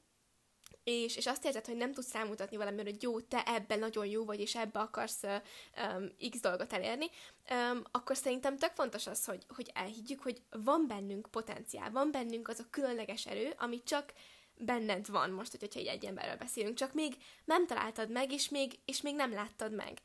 és, 0.83 1.15
és 1.17 1.27
azt 1.27 1.45
érzed, 1.45 1.65
hogy 1.65 1.75
nem 1.75 1.93
tudsz 1.93 2.13
rámutatni 2.13 2.57
valamire, 2.57 2.83
hogy 2.83 3.01
jó, 3.01 3.19
te 3.19 3.43
ebben 3.45 3.79
nagyon 3.79 4.05
jó 4.05 4.25
vagy, 4.25 4.39
és 4.39 4.55
ebbe 4.55 4.79
akarsz 4.79 5.23
um, 5.23 6.29
x 6.29 6.39
dolgot 6.39 6.73
elérni, 6.73 7.05
um, 7.49 7.83
akkor 7.91 8.17
szerintem 8.17 8.57
tök 8.57 8.71
fontos 8.73 9.07
az, 9.07 9.25
hogy, 9.25 9.45
hogy 9.47 9.71
elhiggyük, 9.73 10.21
hogy 10.21 10.41
van 10.49 10.87
bennünk 10.87 11.27
potenciál, 11.31 11.91
van 11.91 12.11
bennünk 12.11 12.47
az 12.47 12.59
a 12.59 12.69
különleges 12.69 13.25
erő, 13.25 13.53
ami 13.57 13.83
csak 13.83 14.13
benned 14.57 15.09
van 15.09 15.29
most, 15.29 15.57
hogyha 15.59 15.79
egy, 15.79 16.05
emberről 16.05 16.35
beszélünk, 16.35 16.75
csak 16.75 16.93
még 16.93 17.15
nem 17.45 17.67
találtad 17.67 18.09
meg, 18.09 18.31
és 18.31 18.49
még, 18.49 18.79
és 18.85 19.01
még 19.01 19.15
nem 19.15 19.33
láttad 19.33 19.73
meg 19.73 19.99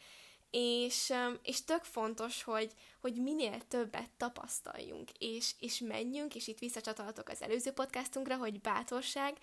és, 0.51 1.13
és 1.43 1.65
tök 1.65 1.83
fontos, 1.83 2.43
hogy, 2.43 2.73
hogy 3.01 3.23
minél 3.23 3.61
többet 3.69 4.11
tapasztaljunk, 4.17 5.11
és, 5.19 5.55
és 5.59 5.79
menjünk, 5.79 6.35
és 6.35 6.47
itt 6.47 6.59
visszacsatolhatok 6.59 7.29
az 7.29 7.43
előző 7.43 7.71
podcastunkra, 7.71 8.37
hogy 8.37 8.61
bátorság, 8.61 9.37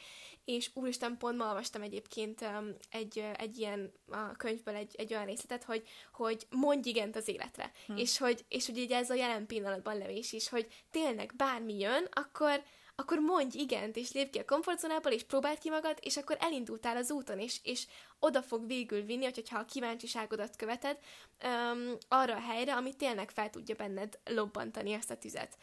és 0.45 0.69
úristen, 0.73 1.17
pont 1.17 1.37
ma 1.37 1.47
olvastam 1.47 1.81
egyébként 1.81 2.45
egy, 2.89 3.25
egy 3.37 3.57
ilyen 3.57 3.91
a 4.07 4.31
könyvből 4.31 4.75
egy, 4.75 4.95
egy 4.97 5.13
olyan 5.13 5.25
részletet, 5.25 5.63
hogy, 5.63 5.87
hogy 6.13 6.47
mondj 6.49 6.89
igent 6.89 7.15
az 7.15 7.27
életre, 7.27 7.71
hm. 7.87 7.97
és 7.97 8.17
hogy, 8.17 8.45
és 8.47 8.65
hogy 8.65 8.77
így 8.77 8.91
ez 8.91 9.09
a 9.09 9.13
jelen 9.13 9.45
pillanatban 9.45 9.97
levés 9.97 10.33
is, 10.33 10.49
hogy 10.49 10.67
tényleg 10.91 11.33
bármi 11.35 11.79
jön, 11.79 12.07
akkor, 12.11 12.63
akkor 12.95 13.19
mondj 13.19 13.57
igent, 13.57 13.95
és 13.95 14.11
lépj 14.11 14.29
ki 14.29 14.39
a 14.39 14.45
komfortzónából, 14.45 15.11
és 15.11 15.23
próbáld 15.23 15.57
ki 15.57 15.69
magad, 15.69 15.97
és 16.01 16.17
akkor 16.17 16.37
elindultál 16.39 16.97
az 16.97 17.11
úton, 17.11 17.39
és, 17.39 17.59
és 17.63 17.87
oda 18.19 18.41
fog 18.41 18.67
végül 18.67 19.01
vinni, 19.01 19.23
hogyha 19.23 19.59
a 19.59 19.65
kíváncsiságodat 19.65 20.55
követed, 20.55 20.97
um, 21.43 21.97
arra 22.07 22.35
a 22.35 22.39
helyre, 22.39 22.75
ami 22.75 22.93
tényleg 22.93 23.31
fel 23.31 23.49
tudja 23.49 23.75
benned 23.75 24.19
lobbantani 24.25 24.91
ezt 24.91 25.11
a 25.11 25.17
tüzet, 25.17 25.57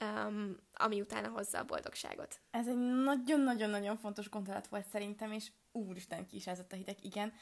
um, 0.00 0.56
ami 0.74 1.00
utána 1.00 1.28
hozza 1.28 1.58
a 1.58 1.64
boldogságot. 1.64 2.40
Ez 2.50 2.68
egy 2.68 2.78
nagyon-nagyon-nagyon 3.04 3.96
fontos 3.96 4.28
gondolat 4.28 4.66
volt 4.66 4.88
szerintem, 4.88 5.32
és 5.32 5.50
úristen 5.72 6.26
ki 6.26 6.36
is 6.36 6.46
a 6.46 6.54
hitek, 6.70 7.04
igen. 7.04 7.32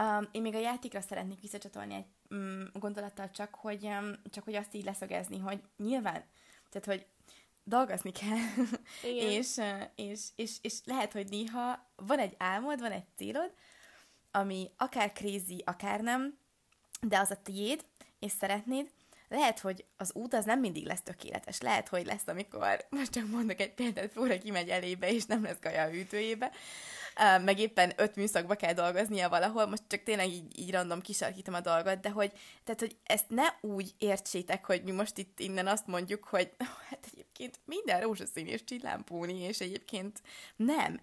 Um, 0.00 0.28
én 0.32 0.42
még 0.42 0.54
a 0.54 0.58
játékra 0.58 1.00
szeretnék 1.00 1.40
visszacsatolni 1.40 1.94
egy 1.94 2.06
um, 2.30 2.68
gondolattal 2.72 3.30
csak, 3.30 3.54
hogy, 3.54 3.84
um, 3.84 4.12
csak 4.30 4.44
hogy 4.44 4.54
azt 4.54 4.74
így 4.74 4.84
leszögezni, 4.84 5.38
hogy 5.38 5.62
nyilván, 5.76 6.24
tehát 6.70 6.86
hogy 6.86 7.06
dolgozni 7.68 8.12
kell, 8.12 8.66
és, 9.02 9.60
és, 9.94 10.20
és, 10.36 10.56
és 10.60 10.74
lehet, 10.84 11.12
hogy 11.12 11.28
néha 11.28 11.90
van 11.96 12.18
egy 12.18 12.34
álmod, 12.38 12.80
van 12.80 12.92
egy 12.92 13.06
célod, 13.16 13.52
ami 14.30 14.70
akár 14.76 15.12
crazy, 15.12 15.62
akár 15.64 16.00
nem, 16.00 16.38
de 17.00 17.18
az 17.18 17.30
a 17.30 17.42
tiéd, 17.42 17.84
és 18.18 18.32
szeretnéd, 18.38 18.90
lehet, 19.28 19.58
hogy 19.58 19.84
az 19.96 20.10
út 20.14 20.34
az 20.34 20.44
nem 20.44 20.60
mindig 20.60 20.86
lesz 20.86 21.02
tökéletes. 21.02 21.60
Lehet, 21.60 21.88
hogy 21.88 22.06
lesz, 22.06 22.26
amikor, 22.26 22.86
most 22.90 23.12
csak 23.12 23.28
mondok 23.28 23.60
egy 23.60 23.74
példát, 23.74 24.12
Flóra 24.12 24.38
kimegy 24.38 24.68
elébe, 24.68 25.10
és 25.10 25.24
nem 25.24 25.42
lesz 25.42 25.58
kaja 25.60 25.82
a 25.82 25.88
hűtőjébe, 25.88 26.52
meg 27.44 27.58
éppen 27.58 27.92
öt 27.96 28.16
műszakba 28.16 28.54
kell 28.54 28.72
dolgoznia 28.72 29.28
valahol, 29.28 29.66
most 29.66 29.82
csak 29.86 30.02
tényleg 30.02 30.28
így, 30.28 30.58
így 30.58 30.70
random 30.70 31.00
kisarkítom 31.00 31.54
a 31.54 31.60
dolgot, 31.60 32.00
de 32.00 32.10
hogy, 32.10 32.32
tehát, 32.64 32.80
hogy 32.80 32.96
ezt 33.02 33.28
ne 33.28 33.44
úgy 33.60 33.94
értsétek, 33.98 34.64
hogy 34.64 34.82
mi 34.82 34.90
most 34.90 35.18
itt 35.18 35.40
innen 35.40 35.66
azt 35.66 35.86
mondjuk, 35.86 36.24
hogy 36.24 36.50
hát 36.88 37.08
egyébként 37.12 37.60
minden 37.64 38.00
rózsaszín 38.00 38.46
és 38.46 38.64
csillámpóni, 38.64 39.38
és 39.38 39.60
egyébként 39.60 40.22
nem. 40.56 41.00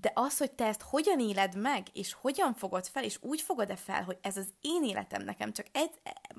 De 0.00 0.10
az, 0.14 0.38
hogy 0.38 0.52
te 0.52 0.66
ezt 0.66 0.82
hogyan 0.82 1.20
éled 1.20 1.56
meg, 1.56 1.86
és 1.92 2.12
hogyan 2.12 2.54
fogod 2.54 2.86
fel, 2.86 3.04
és 3.04 3.18
úgy 3.20 3.40
fogod-e 3.40 3.76
fel, 3.76 4.02
hogy 4.02 4.18
ez 4.20 4.36
az 4.36 4.46
én 4.60 4.84
életem 4.84 5.22
nekem, 5.22 5.52
csak 5.52 5.66
egy, 5.72 5.90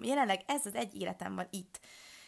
jelenleg 0.01 0.41
ez 0.46 0.65
az 0.65 0.75
egy 0.75 1.01
életem 1.01 1.36
van 1.36 1.48
itt, 1.50 1.79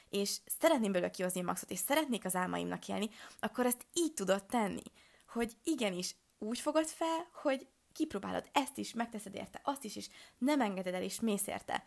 és 0.09 0.37
szeretném 0.59 0.91
belőle 0.91 1.11
kihozni 1.11 1.41
maxot, 1.41 1.71
és 1.71 1.79
szeretnék 1.79 2.25
az 2.25 2.35
álmaimnak 2.35 2.87
élni, 2.87 3.09
akkor 3.39 3.65
ezt 3.65 3.85
így 3.93 4.13
tudod 4.13 4.45
tenni, 4.45 4.83
hogy 5.27 5.51
igenis, 5.63 6.15
úgy 6.39 6.59
fogod 6.59 6.85
fel, 6.85 7.27
hogy 7.33 7.67
kipróbálod 7.93 8.49
ezt 8.51 8.77
is, 8.77 8.93
megteszed 8.93 9.35
érte 9.35 9.61
azt 9.63 9.83
is, 9.83 9.95
és 9.95 10.09
nem 10.37 10.61
engeded 10.61 10.93
el, 10.93 11.01
és 11.01 11.19
mész 11.19 11.47
érte. 11.47 11.83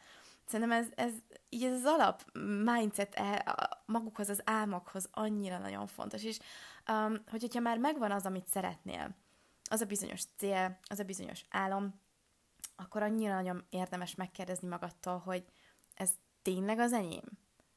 Szerintem 0.47 0.79
ez, 0.79 0.87
ez 0.95 1.13
így 1.49 1.65
ez 1.65 1.73
az 1.73 1.85
alap 1.85 2.25
mindset 2.65 3.15
e, 3.15 3.57
magukhoz, 3.87 4.29
az 4.29 4.43
álmokhoz 4.45 5.09
annyira 5.13 5.59
nagyon 5.59 5.87
fontos, 5.87 6.25
és 6.25 6.39
um, 6.89 7.23
hogy, 7.31 7.41
hogyha 7.41 7.61
már 7.61 7.79
megvan 7.79 8.11
az, 8.11 8.27
amit 8.27 8.47
szeretnél, 8.47 9.17
az 9.71 9.81
a 9.81 9.85
bizonyos 9.85 10.23
cél, 10.37 10.79
az 10.83 10.99
a 10.99 11.05
bizonyos 11.05 11.45
álom, 11.51 12.01
akkor 12.77 13.03
annyira 13.03 13.35
nagyon 13.35 13.67
érdemes 13.71 14.15
megkérdezni 14.15 14.69
magadtól, 14.69 15.19
hogy 15.19 15.45
ez 15.95 16.11
tényleg 16.43 16.79
az 16.79 16.93
enyém? 16.93 17.25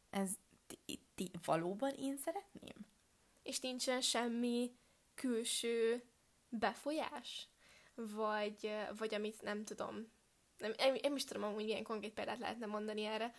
Ez 0.09 0.29
ti, 0.67 0.99
ti, 1.15 1.31
valóban 1.45 1.93
én 1.97 2.17
szeretném? 2.17 2.75
És 3.43 3.59
nincsen 3.59 4.01
semmi 4.01 4.71
külső 5.13 6.03
befolyás? 6.59 7.47
Vagy, 7.95 8.71
vagy 8.97 9.13
amit 9.13 9.41
nem 9.41 9.63
tudom. 9.63 10.11
Nem, 10.57 10.71
én, 10.77 10.95
én 11.01 11.15
is 11.15 11.23
tudom, 11.23 11.53
hogy 11.53 11.65
milyen 11.65 11.83
konkrét 11.83 12.13
példát 12.13 12.39
lehetne 12.39 12.65
mondani 12.65 13.05
erre. 13.05 13.33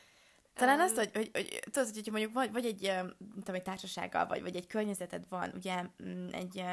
Talán 0.54 0.78
um, 0.78 0.84
azt, 0.84 0.96
hogy, 0.96 1.10
hogy, 1.12 1.30
hogy 1.32 1.60
tudod, 1.70 1.94
hogy 1.94 2.08
mondjuk 2.10 2.32
vagy, 2.32 2.52
vagy 2.52 2.66
egy, 2.66 2.92
tudom, 3.18 3.54
egy 3.54 3.62
társasággal, 3.62 4.26
vagy, 4.26 4.42
vagy 4.42 4.56
egy 4.56 4.66
környezeted 4.66 5.24
van, 5.28 5.52
ugye 5.54 5.82
mm, 6.02 6.28
egy, 6.32 6.64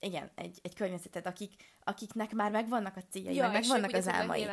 igen, 0.00 0.30
egy, 0.34 0.58
egy 0.62 0.74
környezeted, 0.74 1.26
akik, 1.26 1.52
akiknek 1.84 2.32
már 2.32 2.50
megvannak 2.50 2.96
a 2.96 3.02
céljai, 3.10 3.34
ja, 3.34 3.42
meg 3.42 3.52
megvannak 3.52 3.92
az 3.92 4.08
álmai. 4.08 4.48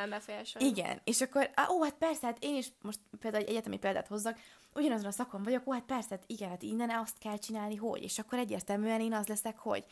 Igen, 0.60 1.02
és 1.04 1.22
akkor, 1.22 1.50
á, 1.54 1.70
ó, 1.70 1.84
hát 1.84 1.94
persze, 1.94 2.26
hát 2.26 2.38
én 2.40 2.56
is 2.56 2.68
most 2.82 3.00
például 3.20 3.44
egy 3.44 3.50
egyetemi 3.50 3.78
példát 3.78 4.08
hozzak, 4.08 4.40
ugyanazon 4.74 5.08
a 5.08 5.12
szakon 5.12 5.44
vagyok, 5.44 5.68
ó, 5.68 5.72
hát 5.72 5.84
persze, 5.84 6.08
hát 6.10 6.24
igen, 6.28 6.50
hát 6.50 6.62
innen 6.62 6.90
azt 6.90 7.18
kell 7.18 7.38
csinálni, 7.38 7.76
hogy, 7.76 8.04
és 8.04 8.20
akkor 8.20 8.40
egyértelműen 8.40 9.02
én 9.02 9.14
az 9.14 9.28
leszek, 9.28 9.58
hogy. 9.58 9.86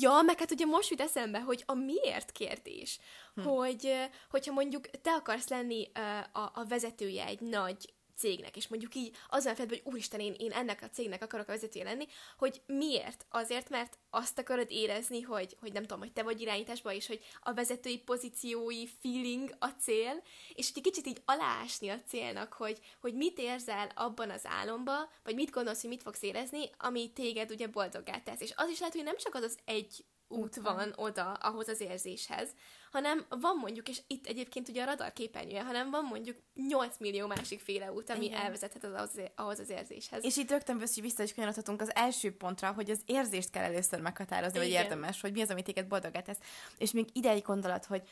Ja, 0.00 0.22
meg 0.22 0.38
hát 0.38 0.50
ugye 0.50 0.64
most 0.64 0.90
jut 0.90 1.00
eszembe, 1.00 1.40
hogy 1.40 1.62
a 1.66 1.74
miért 1.74 2.32
kérdés, 2.32 2.98
hm. 3.34 3.42
hogy 3.42 3.92
hogyha 4.30 4.52
mondjuk 4.52 4.90
te 4.90 5.12
akarsz 5.12 5.48
lenni 5.48 5.90
a, 6.32 6.38
a 6.38 6.64
vezetője 6.68 7.26
egy 7.26 7.40
nagy 7.40 7.92
cégnek, 8.20 8.56
és 8.56 8.68
mondjuk 8.68 8.94
így 8.94 9.16
azzal 9.28 9.54
fel, 9.54 9.66
hogy 9.66 9.80
úristen, 9.84 10.20
én, 10.20 10.34
én 10.38 10.52
ennek 10.52 10.82
a 10.82 10.90
cégnek 10.90 11.22
akarok 11.22 11.48
a 11.48 11.52
vezetője 11.52 11.84
lenni, 11.84 12.06
hogy 12.38 12.62
miért? 12.66 13.26
Azért, 13.28 13.68
mert 13.68 13.98
azt 14.10 14.38
akarod 14.38 14.70
érezni, 14.70 15.20
hogy, 15.20 15.56
hogy 15.60 15.72
nem 15.72 15.82
tudom, 15.82 15.98
hogy 15.98 16.12
te 16.12 16.22
vagy 16.22 16.40
irányításban, 16.40 16.94
és 16.94 17.06
hogy 17.06 17.24
a 17.42 17.54
vezetői 17.54 17.98
pozíciói 17.98 18.86
feeling 19.00 19.54
a 19.58 19.66
cél, 19.66 20.22
és 20.54 20.70
egy 20.74 20.82
kicsit 20.82 21.06
így 21.06 21.22
aláásni 21.24 21.88
a 21.88 22.02
célnak, 22.02 22.52
hogy, 22.52 22.78
hogy 23.00 23.14
mit 23.14 23.38
érzel 23.38 23.90
abban 23.94 24.30
az 24.30 24.46
álomba, 24.46 25.10
vagy 25.22 25.34
mit 25.34 25.50
gondolsz, 25.50 25.80
hogy 25.80 25.90
mit 25.90 26.02
fogsz 26.02 26.22
érezni, 26.22 26.70
ami 26.78 27.12
téged 27.12 27.50
ugye 27.50 27.66
boldoggá 27.66 28.18
tesz. 28.18 28.40
És 28.40 28.52
az 28.56 28.68
is 28.68 28.78
lehet, 28.78 28.94
hogy 28.94 29.04
nem 29.04 29.16
csak 29.16 29.34
az 29.34 29.42
az 29.42 29.58
egy 29.64 30.04
út 30.30 30.56
van 30.56 30.92
oda, 30.96 31.32
ahhoz 31.32 31.68
az 31.68 31.80
érzéshez, 31.80 32.48
hanem 32.90 33.26
van 33.28 33.56
mondjuk, 33.56 33.88
és 33.88 34.00
itt 34.06 34.26
egyébként 34.26 34.68
ugye 34.68 34.82
a 34.82 34.86
radar 34.86 35.12
képernyője, 35.12 35.62
hanem 35.62 35.90
van 35.90 36.04
mondjuk 36.04 36.36
8 36.68 36.98
millió 36.98 37.26
másik 37.26 37.60
féle 37.60 37.92
út, 37.92 38.10
ami 38.10 38.24
Igen. 38.24 38.40
elvezethet 38.40 38.84
az, 38.84 38.92
ahhoz, 38.92 39.10
ahhoz 39.34 39.58
az 39.58 39.70
érzéshez. 39.70 40.24
És 40.24 40.36
itt 40.36 40.50
rögtön 40.50 40.82
vissza 41.00 41.22
is 41.22 41.34
kanyarodhatunk 41.34 41.80
az 41.80 41.94
első 41.94 42.36
pontra, 42.36 42.72
hogy 42.72 42.90
az 42.90 43.00
érzést 43.06 43.50
kell 43.50 43.64
először 43.64 44.00
meghatározni, 44.00 44.58
Igen. 44.58 44.70
vagy 44.70 44.82
érdemes, 44.82 45.20
hogy 45.20 45.32
mi 45.32 45.40
az, 45.40 45.50
ami 45.50 45.62
téged 45.62 45.86
boldogát 45.86 46.24
tesz. 46.24 46.40
És 46.78 46.90
még 46.90 47.08
ideig 47.12 47.42
gondolat, 47.42 47.84
hogy 47.84 48.02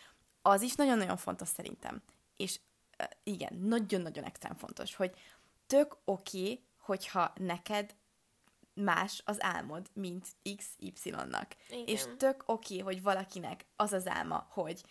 az 0.43 0.63
is 0.63 0.75
nagyon-nagyon 0.75 1.17
fontos 1.17 1.49
szerintem. 1.49 2.03
És 2.37 2.61
igen, 3.23 3.55
nagyon-nagyon 3.55 4.25
extrém 4.25 4.55
fontos, 4.55 4.95
hogy 4.95 5.15
tök 5.67 5.97
oké, 6.05 6.39
okay, 6.39 6.65
hogyha 6.77 7.33
neked 7.37 7.95
más 8.83 9.23
az 9.25 9.43
álmod, 9.43 9.87
mint 9.93 10.27
XY-nak. 10.57 11.47
És 11.87 12.05
tök 12.17 12.43
oké, 12.47 12.81
okay, 12.81 12.95
hogy 12.95 13.03
valakinek 13.03 13.67
az 13.77 13.93
az 13.93 14.07
álma, 14.07 14.47
hogy 14.51 14.85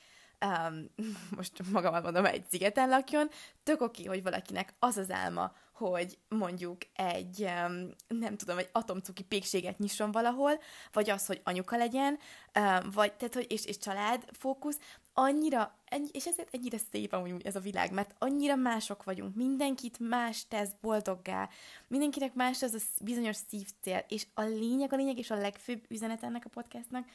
um, 0.45 0.89
most 1.37 1.71
magamat 1.71 2.03
mondom, 2.03 2.25
egy 2.25 2.45
szigeten 2.49 2.89
lakjon, 2.89 3.29
tök 3.63 3.81
oké, 3.81 4.01
okay, 4.01 4.15
hogy 4.15 4.23
valakinek 4.23 4.73
az 4.79 4.97
az 4.97 5.11
álma, 5.11 5.55
hogy 5.73 6.17
mondjuk 6.27 6.77
egy, 6.93 7.41
um, 7.41 7.89
nem 8.07 8.37
tudom, 8.37 8.57
egy 8.57 8.69
atomcuki 8.71 9.23
pékséget 9.23 9.77
nyisson 9.77 10.11
valahol, 10.11 10.59
vagy 10.91 11.09
az, 11.09 11.25
hogy 11.25 11.41
anyuka 11.43 11.77
legyen, 11.77 12.19
um, 12.59 12.89
vagy, 12.91 13.13
tehát, 13.13 13.33
hogy, 13.33 13.45
és, 13.49 13.65
és 13.65 13.77
család 13.77 14.25
fókusz, 14.31 14.79
annyira, 15.19 15.75
és 16.11 16.25
ezért 16.25 16.55
ennyire 16.55 16.77
szép 16.91 17.13
amúgy 17.13 17.45
ez 17.45 17.55
a 17.55 17.59
világ, 17.59 17.91
mert 17.91 18.15
annyira 18.19 18.55
mások 18.55 19.03
vagyunk, 19.03 19.35
mindenkit 19.35 19.99
más 19.99 20.47
tesz 20.47 20.69
boldoggá, 20.81 21.49
mindenkinek 21.87 22.33
más 22.33 22.61
az 22.61 22.73
a 22.73 23.03
bizonyos 23.03 23.35
szívcél, 23.49 24.05
és 24.07 24.27
a 24.33 24.41
lényeg, 24.41 24.93
a 24.93 24.95
lényeg 24.95 25.17
és 25.17 25.29
a 25.29 25.35
legfőbb 25.35 25.85
üzenet 25.87 26.23
ennek 26.23 26.45
a 26.45 26.49
podcastnak, 26.49 27.07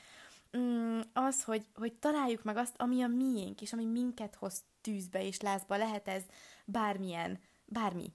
mm, 0.56 1.00
az, 1.12 1.44
hogy, 1.44 1.66
hogy 1.74 1.92
találjuk 1.92 2.42
meg 2.42 2.56
azt, 2.56 2.74
ami 2.76 3.02
a 3.02 3.06
miénk, 3.06 3.60
és 3.60 3.72
ami 3.72 3.84
minket 3.84 4.34
hoz 4.34 4.62
tűzbe 4.80 5.26
és 5.26 5.40
lázba, 5.40 5.76
lehet 5.76 6.08
ez 6.08 6.22
bármilyen, 6.64 7.40
bármi. 7.64 8.12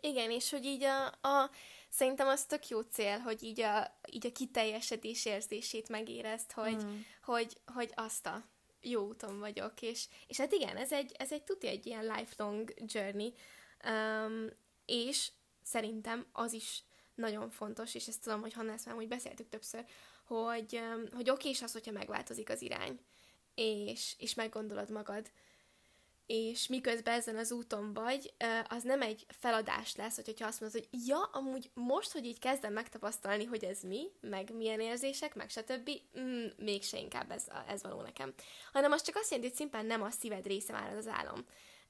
Igen, 0.00 0.30
és 0.30 0.50
hogy 0.50 0.64
így 0.64 0.82
a, 0.82 1.06
a 1.06 1.50
szerintem 1.88 2.28
az 2.28 2.44
tök 2.44 2.68
jó 2.68 2.80
cél, 2.80 3.18
hogy 3.18 3.42
így 3.42 3.60
a, 3.60 3.98
így 4.12 4.26
a 4.26 4.32
kiteljesedés 4.32 5.24
érzését 5.24 5.88
megérezt, 5.88 6.52
hogy, 6.52 6.84
mm. 6.84 7.00
hogy, 7.22 7.56
hogy 7.66 7.92
azt 7.94 8.26
a 8.26 8.44
jó 8.80 9.06
úton 9.06 9.38
vagyok, 9.38 9.82
és, 9.82 10.06
és 10.26 10.36
hát 10.38 10.52
igen, 10.52 10.76
ez 10.76 10.92
egy, 10.92 11.12
ez 11.18 11.32
egy 11.32 11.42
tuti 11.42 11.66
egy 11.66 11.86
ilyen 11.86 12.04
lifelong 12.04 12.74
journey, 12.86 13.34
um, 13.84 14.46
és 14.86 15.30
szerintem 15.62 16.26
az 16.32 16.52
is 16.52 16.82
nagyon 17.14 17.50
fontos, 17.50 17.94
és 17.94 18.06
ezt 18.08 18.22
tudom, 18.22 18.40
hogy 18.40 18.52
Hannász 18.52 18.86
már 18.86 18.94
úgy 18.94 19.08
beszéltük 19.08 19.48
többször, 19.48 19.84
hogy, 20.24 20.80
um, 20.94 21.04
hogy 21.12 21.30
oké 21.30 21.48
is 21.48 21.62
az, 21.62 21.72
hogyha 21.72 21.92
megváltozik 21.92 22.50
az 22.50 22.62
irány, 22.62 23.00
és, 23.54 24.14
és 24.18 24.34
meggondolod 24.34 24.90
magad, 24.90 25.30
és 26.28 26.66
miközben 26.66 27.14
ezen 27.14 27.36
az 27.36 27.52
úton 27.52 27.92
vagy, 27.92 28.34
az 28.68 28.82
nem 28.82 29.02
egy 29.02 29.26
feladás 29.28 29.96
lesz, 29.96 30.14
hogyha 30.24 30.46
azt 30.46 30.60
mondod, 30.60 30.80
hogy 30.80 31.00
ja, 31.06 31.22
amúgy 31.22 31.70
most, 31.74 32.12
hogy 32.12 32.24
így 32.24 32.38
kezdem 32.38 32.72
megtapasztalni, 32.72 33.44
hogy 33.44 33.64
ez 33.64 33.82
mi, 33.82 34.06
meg 34.20 34.54
milyen 34.54 34.80
érzések, 34.80 35.34
meg 35.34 35.50
stb., 35.50 35.90
mm, 36.18 36.46
mégse 36.56 36.98
inkább 36.98 37.30
ez, 37.30 37.46
ez 37.68 37.82
való 37.82 38.00
nekem. 38.00 38.32
Hanem 38.72 38.92
az 38.92 39.02
csak 39.02 39.16
azt 39.16 39.30
jelenti, 39.30 39.48
hogy 39.48 39.58
szimplán 39.58 39.86
nem 39.86 40.02
a 40.02 40.10
szíved 40.10 40.46
része 40.46 40.72
már 40.72 40.96
az 40.96 41.06
álom. 41.06 41.44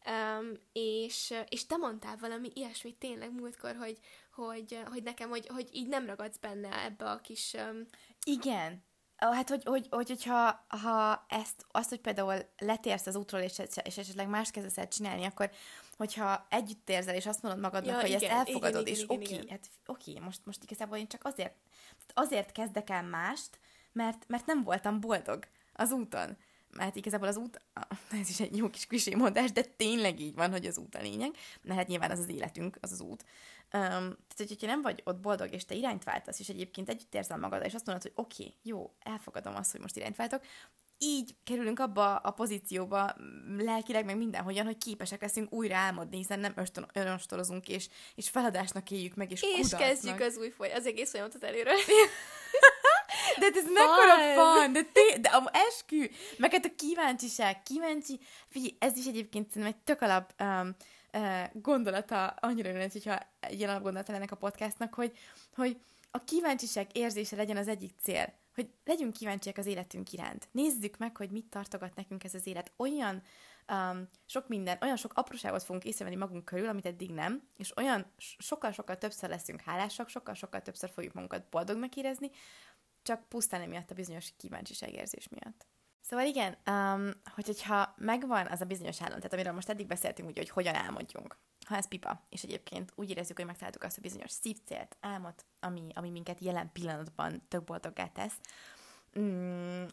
Um, 0.06 0.52
és, 0.72 1.34
és 1.48 1.66
te 1.66 1.76
mondtál 1.76 2.16
valami 2.16 2.50
ilyesmit 2.54 2.98
tényleg 2.98 3.32
múltkor, 3.32 3.76
hogy, 3.76 3.98
hogy, 4.32 4.78
hogy 4.90 5.02
nekem, 5.02 5.28
hogy, 5.28 5.46
hogy 5.46 5.68
így 5.72 5.88
nem 5.88 6.06
ragadsz 6.06 6.36
benne 6.36 6.84
ebbe 6.84 7.10
a 7.10 7.20
kis... 7.20 7.52
Um... 7.52 7.86
Igen, 8.24 8.84
Hát, 9.18 9.48
hogy, 9.48 9.62
hogy, 9.64 9.86
hogy 9.90 10.08
hogyha 10.08 10.64
ha 10.68 11.24
ezt, 11.28 11.66
azt, 11.70 11.88
hogy 11.88 12.00
például 12.00 12.34
letérsz 12.58 13.06
az 13.06 13.16
útról, 13.16 13.40
és, 13.40 13.58
és 13.82 13.98
esetleg 13.98 14.28
más 14.28 14.50
kezdesz 14.50 14.78
el 14.78 14.88
csinálni, 14.88 15.24
akkor 15.24 15.50
hogyha 15.96 16.46
együtt 16.50 16.88
érzel, 16.88 17.14
és 17.14 17.26
azt 17.26 17.42
mondod 17.42 17.60
magadnak, 17.60 17.94
ja, 17.94 18.00
hogy 18.00 18.10
igen, 18.10 18.22
ezt 18.22 18.30
elfogadod, 18.30 18.86
igen, 18.86 18.94
és 18.94 19.04
oké, 19.08 19.34
okay, 19.34 19.48
hát 19.50 19.70
oké, 19.86 20.10
okay, 20.10 20.24
most, 20.24 20.40
most 20.44 20.62
igazából 20.62 20.96
én 20.96 21.08
csak 21.08 21.24
azért, 21.24 21.54
azért 22.14 22.52
kezdek 22.52 22.90
el 22.90 23.02
mást, 23.02 23.58
mert, 23.92 24.24
mert 24.28 24.46
nem 24.46 24.62
voltam 24.62 25.00
boldog 25.00 25.44
az 25.72 25.92
úton. 25.92 26.36
Mert 26.78 26.96
igazából 26.96 27.28
az 27.28 27.36
út, 27.36 27.60
ez 28.20 28.28
is 28.28 28.40
egy 28.40 28.56
jó 28.56 28.70
kis 28.70 28.86
klisé 28.86 29.14
mondás, 29.14 29.52
de 29.52 29.62
tényleg 29.62 30.20
így 30.20 30.34
van, 30.34 30.50
hogy 30.50 30.66
az 30.66 30.78
út 30.78 30.94
a 30.94 31.00
lényeg, 31.00 31.30
mert 31.62 31.78
hát 31.78 31.88
nyilván 31.88 32.10
az 32.10 32.18
az 32.18 32.28
életünk, 32.28 32.78
az 32.80 32.92
az 32.92 33.00
út. 33.00 33.24
Um, 33.72 33.80
tehát, 33.90 34.36
hogyha 34.36 34.66
nem 34.66 34.82
vagy 34.82 35.02
ott 35.04 35.20
boldog, 35.20 35.52
és 35.52 35.64
te 35.64 35.74
irányt 35.74 36.04
váltasz, 36.04 36.40
és 36.40 36.48
egyébként 36.48 36.88
együtt 36.88 37.14
érzel 37.14 37.38
magad, 37.38 37.64
és 37.64 37.74
azt 37.74 37.86
mondod, 37.86 38.02
hogy 38.02 38.12
oké, 38.14 38.42
okay, 38.42 38.56
jó, 38.62 38.94
elfogadom 38.98 39.54
azt, 39.54 39.70
hogy 39.70 39.80
most 39.80 39.96
irányt 39.96 40.16
váltok, 40.16 40.42
így 40.98 41.34
kerülünk 41.44 41.78
abba 41.78 42.16
a 42.16 42.30
pozícióba, 42.30 43.16
lelkileg, 43.58 44.04
meg 44.04 44.16
mindenhogyan, 44.16 44.64
hogy 44.64 44.78
képesek 44.78 45.20
leszünk 45.20 45.52
újra 45.52 45.76
álmodni, 45.76 46.16
hiszen 46.16 46.40
nem 46.40 46.54
önstorozunk, 46.92 47.68
és, 47.68 47.88
és 48.14 48.28
feladásnak 48.28 48.90
éljük 48.90 49.14
meg, 49.14 49.30
és 49.30 49.42
És 49.42 49.70
kezdjük 49.70 50.20
az 50.20 50.36
új 50.36 50.48
foly, 50.48 50.72
az 50.72 50.86
egész 50.86 51.10
folyamatot 51.10 51.44
előre. 51.44 51.72
de 53.38 53.44
hát 53.44 53.56
ez 53.56 53.72
mekkora 53.72 54.34
fan, 54.34 54.72
de, 54.72 54.82
té- 54.82 55.20
de 55.20 55.28
a 55.28 55.50
eskü, 55.52 56.10
meg 56.36 56.52
hát 56.52 56.64
a 56.64 56.74
kíváncsiság, 56.76 57.62
kíváncsi, 57.62 58.20
figyelj, 58.48 58.76
ez 58.78 58.96
is 58.96 59.06
egyébként 59.06 59.50
szerintem 59.50 59.72
egy 59.76 59.84
tök 59.84 60.00
alap 60.00 60.34
um, 60.40 60.76
gondolata. 61.52 62.26
Annyira 62.26 62.68
jön, 62.68 62.90
hogyha 62.90 63.18
egy 63.40 63.58
ilyen 63.58 63.70
alapgondolata 63.70 64.12
ennek 64.12 64.30
a 64.30 64.36
podcastnak, 64.36 64.94
hogy, 64.94 65.18
hogy 65.54 65.80
a 66.10 66.24
kíváncsiság 66.24 66.96
érzése 66.96 67.36
legyen 67.36 67.56
az 67.56 67.68
egyik 67.68 67.92
cél, 68.02 68.32
hogy 68.54 68.70
legyünk 68.84 69.12
kíváncsiak 69.12 69.56
az 69.56 69.66
életünk 69.66 70.12
iránt. 70.12 70.48
Nézzük 70.52 70.98
meg, 70.98 71.16
hogy 71.16 71.30
mit 71.30 71.46
tartogat 71.46 71.94
nekünk 71.94 72.24
ez 72.24 72.34
az 72.34 72.46
élet. 72.46 72.72
Olyan 72.76 73.22
um, 73.68 74.08
sok 74.26 74.48
minden, 74.48 74.78
olyan 74.80 74.96
sok 74.96 75.12
apróságot 75.14 75.62
fogunk 75.62 75.84
észrevenni 75.84 76.16
magunk 76.16 76.44
körül, 76.44 76.68
amit 76.68 76.86
eddig 76.86 77.10
nem, 77.10 77.42
és 77.56 77.76
olyan 77.76 78.12
sokkal-sokkal 78.38 78.98
többször 78.98 79.28
leszünk 79.28 79.60
hálásak, 79.60 80.08
sokkal-sokkal 80.08 80.62
többször 80.62 80.90
fogjuk 80.94 81.12
magunkat 81.12 81.48
boldognak 81.50 81.96
érezni, 81.96 82.30
csak 83.08 83.28
pusztán 83.28 83.60
emiatt 83.60 83.90
a 83.90 83.94
bizonyos 83.94 84.32
kíváncsiság 84.36 84.92
érzés 84.92 85.28
miatt. 85.28 85.66
Szóval 86.00 86.26
igen, 86.26 86.56
um, 86.66 87.10
hogy, 87.34 87.46
hogyha 87.46 87.94
megvan 87.96 88.46
az 88.46 88.60
a 88.60 88.64
bizonyos 88.64 89.02
állam, 89.02 89.16
tehát 89.16 89.32
amiről 89.32 89.52
most 89.52 89.68
eddig 89.68 89.86
beszéltünk, 89.86 90.28
úgy, 90.28 90.36
hogy 90.36 90.48
hogyan 90.48 90.74
álmodjunk, 90.74 91.38
ha 91.66 91.76
ez 91.76 91.88
pipa, 91.88 92.26
és 92.28 92.42
egyébként 92.42 92.92
úgy 92.94 93.10
érezzük, 93.10 93.36
hogy 93.36 93.46
megtaláltuk 93.46 93.82
azt 93.82 93.98
a 93.98 94.00
bizonyos 94.00 94.30
szívcélt, 94.30 94.96
álmot, 95.00 95.44
ami, 95.60 95.86
ami 95.94 96.10
minket 96.10 96.40
jelen 96.40 96.72
pillanatban 96.72 97.42
tök 97.48 97.64
boldoggá 97.64 98.08
tesz, 98.08 98.34
mm, 99.18 99.84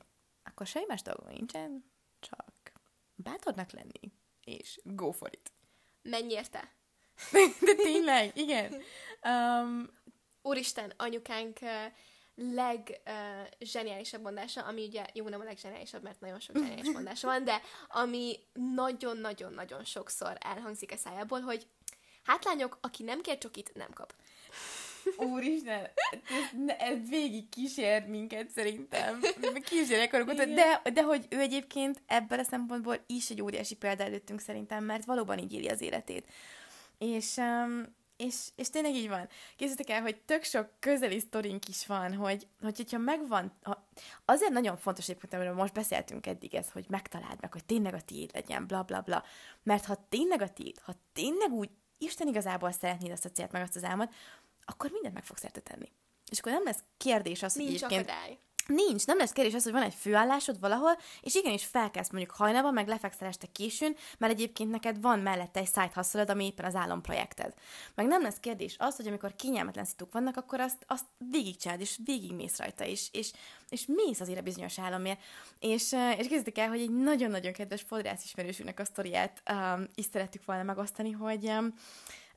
akkor 0.43 0.67
semmi 0.67 0.85
más 0.87 1.01
dolgunk 1.01 1.31
nincsen, 1.31 1.91
csak 2.19 2.71
bátornak 3.15 3.71
lenni, 3.71 4.11
és 4.43 4.79
go 4.83 5.11
for 5.11 5.29
it. 5.33 5.51
Menj 6.01 6.33
érte! 6.33 6.71
De 7.67 7.75
tényleg, 7.75 8.37
igen. 8.37 8.75
Um, 9.27 9.89
Úristen, 10.41 10.93
anyukánk 10.97 11.59
legzseniálisabb 12.35 14.19
uh, 14.19 14.25
mondása, 14.25 14.61
ami 14.61 14.85
ugye, 14.85 15.05
jó, 15.13 15.27
nem 15.27 15.39
a 15.39 15.43
legzseniálisabb, 15.43 16.03
mert 16.03 16.19
nagyon 16.19 16.39
sok 16.39 16.57
zseniális 16.57 16.91
mondása 16.97 17.27
van, 17.27 17.43
de 17.43 17.61
ami 17.87 18.39
nagyon-nagyon-nagyon 18.75 19.83
sokszor 19.83 20.37
elhangzik 20.39 20.91
a 20.91 20.97
szájából, 20.97 21.39
hogy 21.39 21.67
hát 22.23 22.45
lányok, 22.45 22.77
aki 22.81 23.03
nem 23.03 23.21
kér 23.21 23.37
csokit, 23.37 23.71
nem 23.73 23.93
kap. 23.93 24.13
Úristen, 25.17 25.89
ez, 26.11 26.75
ez 26.77 27.09
végig 27.09 27.49
kísér 27.49 28.05
minket 28.05 28.49
szerintem. 28.49 29.21
Kísérek 29.63 30.23
de, 30.23 30.45
de, 30.45 30.81
de 30.93 31.03
hogy 31.03 31.25
ő 31.29 31.39
egyébként 31.39 32.01
ebből 32.07 32.39
a 32.39 32.43
szempontból 32.43 32.99
is 33.07 33.29
egy 33.29 33.41
óriási 33.41 33.75
példa 33.75 34.03
előttünk 34.03 34.39
szerintem, 34.39 34.83
mert 34.83 35.05
valóban 35.05 35.37
így 35.37 35.53
éli 35.53 35.67
az 35.67 35.81
életét. 35.81 36.25
És 36.97 37.37
um, 37.37 37.95
és, 38.17 38.35
és 38.55 38.69
tényleg 38.69 38.93
így 38.93 39.09
van. 39.09 39.29
Készítek 39.55 39.89
el, 39.89 40.01
hogy 40.01 40.21
tök 40.25 40.43
sok 40.43 40.69
közeli 40.79 41.19
sztorink 41.19 41.67
is 41.67 41.85
van, 41.85 42.15
hogy, 42.15 42.47
hogy 42.61 42.77
hogyha 42.77 42.97
megvan, 42.97 43.51
ha, 43.63 43.87
azért 44.25 44.51
nagyon 44.51 44.77
fontos 44.77 45.09
egyébként, 45.09 45.33
amiről 45.33 45.53
most 45.53 45.73
beszéltünk 45.73 46.27
eddig 46.27 46.55
ez, 46.55 46.71
hogy 46.71 46.85
megtaláld 46.89 47.37
meg, 47.41 47.51
hogy 47.51 47.65
tényleg 47.65 47.93
a 47.93 48.01
tiéd 48.01 48.29
legyen, 48.33 48.67
bla 48.67 48.83
bla 48.83 49.01
bla. 49.01 49.23
Mert 49.63 49.85
ha 49.85 50.05
tényleg 50.09 50.41
a 50.41 50.49
tiéd, 50.49 50.79
ha 50.79 50.93
tényleg 51.13 51.51
úgy 51.51 51.69
Isten 51.97 52.27
igazából 52.27 52.71
szeretnéd 52.71 53.11
azt 53.11 53.25
a 53.25 53.29
célt, 53.29 53.51
meg 53.51 53.61
azt 53.61 53.75
az 53.75 53.83
álmot, 53.83 54.13
akkor 54.65 54.91
mindent 54.91 55.13
meg 55.13 55.23
fogsz 55.23 55.43
érte 55.43 55.59
tenni. 55.59 55.91
És 56.31 56.39
akkor 56.39 56.51
nem 56.51 56.63
lesz 56.63 56.83
kérdés 56.97 57.43
az, 57.43 57.53
Nincs 57.53 57.69
hogy 57.69 57.75
egyébként... 57.75 58.09
Akadály. 58.09 58.37
Nincs, 58.65 59.05
nem 59.05 59.17
lesz 59.17 59.31
kérdés 59.31 59.53
az, 59.53 59.63
hogy 59.63 59.71
van 59.71 59.81
egy 59.81 59.93
főállásod 59.93 60.59
valahol, 60.59 60.97
és 61.21 61.35
igenis 61.35 61.65
felkelsz 61.65 62.09
mondjuk 62.09 62.33
hajnalban, 62.35 62.73
meg 62.73 62.87
lefekszel 62.87 63.27
este 63.27 63.47
későn, 63.51 63.95
mert 64.17 64.33
egyébként 64.33 64.71
neked 64.71 65.01
van 65.01 65.19
mellette 65.19 65.59
egy 65.59 65.67
side 65.67 65.91
hustle 65.93 66.21
ami 66.21 66.45
éppen 66.45 66.65
az 66.65 66.75
álomprojekted. 66.75 67.53
Meg 67.95 68.05
nem 68.05 68.21
lesz 68.21 68.39
kérdés 68.39 68.75
az, 68.79 68.95
hogy 68.95 69.07
amikor 69.07 69.35
kényelmetlen 69.35 69.85
szituk 69.85 70.11
vannak, 70.11 70.37
akkor 70.37 70.59
azt, 70.59 70.85
azt 70.87 71.05
végigcsináld, 71.17 71.79
és 71.79 71.99
végigmész 72.05 72.57
rajta, 72.57 72.85
és, 72.85 73.07
és, 73.11 73.31
és 73.69 73.85
mész 73.85 74.19
azért 74.19 74.39
a 74.39 74.43
bizonyos 74.43 74.79
álomért. 74.79 75.19
És, 75.59 75.95
és 76.17 76.27
kezdjük 76.27 76.57
el, 76.57 76.67
hogy 76.67 76.81
egy 76.81 76.91
nagyon-nagyon 76.91 77.53
kedves 77.53 77.81
fodrász 77.81 78.23
ismerősünknek 78.23 78.79
a 78.79 78.85
sztoriát 78.85 79.43
um, 79.51 79.87
is 79.95 80.05
szerettük 80.11 80.45
volna 80.45 80.63
megosztani, 80.63 81.11
hogy 81.11 81.45
um, 81.45 81.73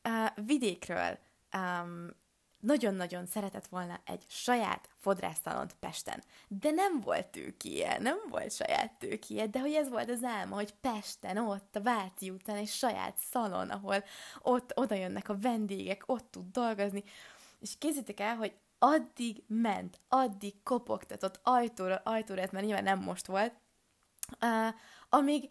uh, 0.04 0.44
vidékről 0.46 1.18
um, 1.54 2.10
nagyon-nagyon 2.60 3.26
szeretett 3.26 3.66
volna 3.66 4.00
egy 4.04 4.24
saját 4.28 4.88
fodrásztalont 4.94 5.74
Pesten. 5.80 6.22
De 6.48 6.70
nem 6.70 7.00
volt 7.00 7.26
tőkéje, 7.26 7.98
nem 7.98 8.18
volt 8.28 8.52
saját 8.52 8.92
tőkéje, 8.98 9.46
de 9.46 9.60
hogy 9.60 9.72
ez 9.72 9.88
volt 9.88 10.10
az 10.10 10.24
álma, 10.24 10.54
hogy 10.54 10.74
Pesten, 10.80 11.36
ott 11.36 11.76
a 11.76 11.82
Váci 11.82 12.30
után 12.30 12.56
egy 12.56 12.68
saját 12.68 13.16
szalon, 13.30 13.70
ahol 13.70 14.04
ott 14.42 14.72
oda 14.74 14.94
jönnek 14.94 15.28
a 15.28 15.38
vendégek, 15.38 16.02
ott 16.06 16.30
tud 16.30 16.50
dolgozni. 16.50 17.04
És 17.60 17.78
kézzétek 17.78 18.20
el, 18.20 18.36
hogy 18.36 18.52
addig 18.78 19.42
ment, 19.46 20.00
addig 20.08 20.62
kopogtatott 20.62 21.40
ajtóra, 21.42 22.00
ajtóra, 22.04 22.48
már 22.52 22.62
nyilván 22.62 22.82
nem 22.82 22.98
most 22.98 23.26
volt, 23.26 23.52
uh, 24.40 24.74
amíg 25.08 25.50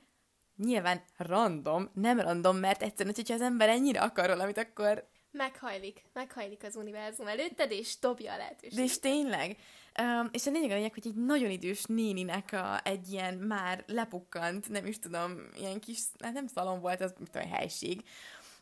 nyilván 0.55 1.01
random, 1.17 1.89
nem 1.93 2.19
random, 2.19 2.57
mert 2.57 2.81
egyszerűen, 2.81 3.15
hogyha 3.15 3.33
az 3.33 3.41
ember 3.41 3.69
ennyire 3.69 4.01
akar 4.01 4.27
valamit, 4.27 4.57
akkor 4.57 5.09
meghajlik, 5.37 6.03
meghajlik 6.13 6.63
az 6.63 6.75
univerzum 6.75 7.27
előtted, 7.27 7.71
és 7.71 7.99
dobja 7.99 8.33
a 8.33 8.37
lehetőséget. 8.37 8.77
De 8.77 8.83
és 8.83 8.99
tényleg. 8.99 9.57
Um, 10.01 10.29
és 10.31 10.47
a 10.47 10.51
lényeg 10.51 10.71
a 10.71 10.73
lényeg, 10.73 10.93
hogy 10.93 11.07
egy 11.07 11.15
nagyon 11.15 11.49
idős 11.49 11.83
néninek 11.83 12.51
a, 12.51 12.79
egy 12.83 13.11
ilyen 13.11 13.33
már 13.33 13.83
lepukkant, 13.87 14.69
nem 14.69 14.85
is 14.85 14.99
tudom, 14.99 15.31
ilyen 15.59 15.79
kis, 15.79 15.99
hát 16.19 16.33
nem 16.33 16.47
szalon 16.47 16.79
volt, 16.79 17.01
az 17.01 17.13
mit 17.19 17.31
tudom, 17.31 17.49
helység, 17.49 18.03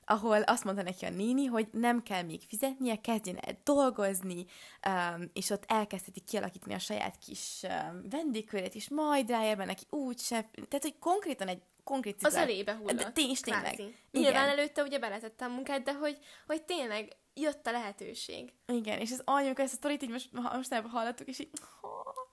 ahol 0.06 0.42
azt 0.42 0.64
mondta 0.64 0.84
neki 0.84 1.06
a 1.06 1.10
néni, 1.10 1.46
hogy 1.46 1.68
nem 1.72 2.04
kell 2.04 2.22
még 2.22 2.42
fizetnie, 2.48 3.02
kezdjen 3.02 3.38
el 3.38 3.58
dolgozni, 3.64 4.46
um, 4.88 5.30
és 5.34 5.50
ott 5.50 5.64
elkezdheti 5.68 6.20
kialakítani 6.20 6.74
a 6.74 6.80
saját 6.80 7.18
kis 7.18 7.62
um, 7.64 8.02
vendégkörét, 8.10 8.76
és 8.76 8.90
majd 8.90 9.30
ráér 9.30 9.58
neki 9.58 9.84
úgy 9.90 10.20
se, 10.20 10.50
tehát 10.54 10.82
hogy 10.82 11.00
konkrétan 11.00 11.48
egy 11.48 11.62
konkrét 11.86 12.24
Az 12.24 12.36
elébe 12.36 12.74
hullott. 12.74 12.96
De 12.96 13.12
tény, 13.12 13.36
tényleg. 13.42 13.82
Nyilván 14.12 14.50
előtte 14.50 14.84
ugye 14.84 15.00
beletette 15.00 15.46
a 15.46 15.50
munkát, 15.50 15.84
de 15.84 15.94
hogy, 15.94 16.18
hogy 16.48 16.64
tényleg 16.64 17.16
jött 17.34 17.68
a 17.68 17.72
lehetőség. 17.72 18.54
Igen, 18.68 19.00
és 19.00 19.12
az 19.12 19.22
anyjuk 19.26 19.60
ezt 19.60 19.74
a 19.74 19.76
sztorit 19.76 20.04
így 20.04 20.10
most, 20.10 20.30
most 20.32 20.74
hallottuk, 20.74 21.28
és 21.28 21.40
így... 21.40 21.50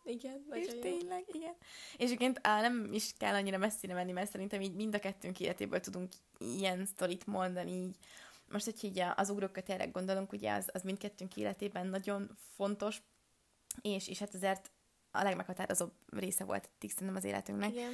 Igen, 0.04 0.46
és 0.52 0.72
jó. 0.72 0.80
tényleg, 0.80 1.24
igen. 1.32 1.54
És 1.96 2.04
egyébként 2.04 2.38
á, 2.42 2.60
nem 2.60 2.88
is 2.92 3.12
kell 3.18 3.34
annyira 3.34 3.58
messzire 3.58 3.94
menni, 3.94 4.12
mert 4.12 4.30
szerintem 4.30 4.60
így 4.60 4.74
mind 4.74 4.94
a 4.94 4.98
kettőnk 4.98 5.40
életéből 5.40 5.80
tudunk 5.80 6.12
ilyen 6.38 6.86
sztorit 6.86 7.26
mondani, 7.26 7.70
így 7.70 7.96
most, 8.48 8.64
hogy 8.64 8.84
így 8.84 9.02
az 9.16 9.30
ugrókat 9.30 9.64
tényleg 9.64 9.90
gondolunk, 9.90 10.32
ugye 10.32 10.52
az, 10.52 10.68
az 10.72 10.82
mindkettőnk 10.82 11.36
életében 11.36 11.86
nagyon 11.86 12.30
fontos, 12.56 13.02
és, 13.82 14.08
és 14.08 14.18
hát 14.18 14.34
azért 14.34 14.70
a 15.10 15.22
legmeghatározóbb 15.22 15.92
része 16.10 16.44
volt 16.44 16.70
szerintem 16.78 17.16
az 17.16 17.24
életünknek. 17.24 17.70
Igen. 17.70 17.92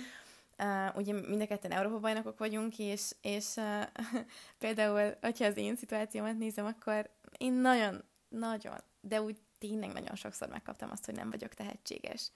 Uh, 0.63 0.97
ugye 0.97 1.13
mind 1.13 1.41
a 1.41 1.47
ketten 1.47 1.71
Európa 1.71 1.99
bajnokok 1.99 2.39
vagyunk, 2.39 2.79
és, 2.79 3.11
és 3.21 3.57
uh, 3.57 3.83
például, 4.59 5.17
hogyha 5.21 5.45
az 5.45 5.57
én 5.57 5.77
szituációmat 5.77 6.39
nézem, 6.39 6.67
akkor 6.67 7.11
én 7.37 7.53
nagyon, 7.53 8.05
nagyon, 8.29 8.77
de 9.01 9.23
úgy 9.23 9.37
tényleg 9.59 9.93
nagyon 9.93 10.15
sokszor 10.15 10.49
megkaptam 10.49 10.91
azt, 10.91 11.05
hogy 11.05 11.15
nem 11.15 11.31
vagyok 11.31 11.55
tehetséges. 11.55 12.31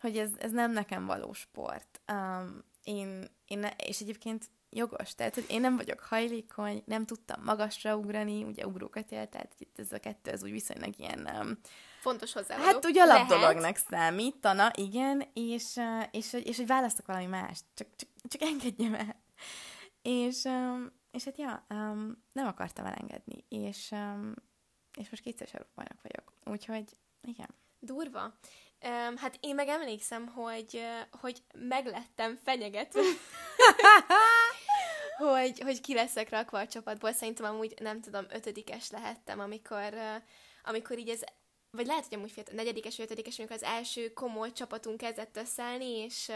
Hogy 0.00 0.18
ez, 0.18 0.30
ez 0.38 0.50
nem 0.50 0.72
nekem 0.72 1.06
való 1.06 1.32
sport. 1.32 2.00
Um, 2.12 2.64
én, 2.82 3.24
én 3.46 3.66
és 3.86 4.00
egyébként 4.00 4.44
jogos, 4.70 5.14
tehát 5.14 5.34
hogy 5.34 5.44
én 5.48 5.60
nem 5.60 5.76
vagyok 5.76 6.00
hajlékony, 6.00 6.82
nem 6.86 7.06
tudtam 7.06 7.42
magasra 7.44 7.96
ugrani, 7.96 8.42
ugye 8.42 8.66
ugrókat 8.66 9.12
élt, 9.12 9.30
tehát 9.30 9.54
itt 9.58 9.78
ez 9.78 9.92
a 9.92 9.98
kettő, 9.98 10.30
ez 10.30 10.42
úgy 10.42 10.50
viszonylag 10.50 10.98
ilyen 10.98 11.28
um, 11.40 11.58
fontos 12.04 12.32
hozzá. 12.32 12.56
Hát 12.56 12.84
ugye 12.84 13.02
alapdolognak 13.02 13.76
számítana, 13.76 14.70
igen, 14.74 15.30
és, 15.32 15.80
és, 16.10 16.32
és, 16.32 16.42
és 16.44 16.56
hogy 16.56 16.66
választok 16.66 17.06
valami 17.06 17.26
mást, 17.26 17.64
csak, 17.74 17.86
csak, 17.96 18.08
csak 18.28 18.42
engedjem 18.42 18.94
el. 18.94 19.22
És, 20.02 20.48
és 21.10 21.24
hát 21.24 21.38
ja, 21.38 21.66
nem 22.32 22.46
akartam 22.46 22.84
elengedni, 22.84 23.44
és, 23.48 23.94
és 24.98 25.10
most 25.10 25.22
kétszeres 25.22 25.52
bajnok 25.74 26.02
vagyok. 26.02 26.32
Úgyhogy 26.44 26.84
igen. 27.22 27.48
Durva. 27.78 28.22
Um, 28.22 29.16
hát 29.16 29.38
én 29.40 29.54
meg 29.54 29.68
emlékszem, 29.68 30.26
hogy, 30.26 30.82
hogy 31.20 31.42
meglettem 31.54 32.38
fenyegetve, 32.44 33.00
hogy, 35.32 35.60
hogy 35.60 35.80
ki 35.80 35.94
leszek 35.94 36.30
rakva 36.30 36.58
a 36.58 36.66
csapatból. 36.66 37.12
Szerintem 37.12 37.44
amúgy, 37.44 37.74
nem 37.80 38.00
tudom, 38.00 38.26
ötödikes 38.28 38.90
lehettem, 38.90 39.40
amikor, 39.40 39.94
amikor 40.64 40.98
így 40.98 41.08
ez 41.08 41.22
vagy 41.74 41.86
lehet, 41.86 42.06
hogy 42.06 42.16
amúgy 42.16 42.30
fiatal, 42.30 42.54
negyedikes, 42.54 42.98
ötödikes, 42.98 43.38
amikor 43.38 43.56
az 43.56 43.62
első 43.62 44.12
komoly 44.12 44.52
csapatunk 44.52 44.96
kezdett 44.96 45.36
összeállni, 45.36 45.98
és, 45.98 46.32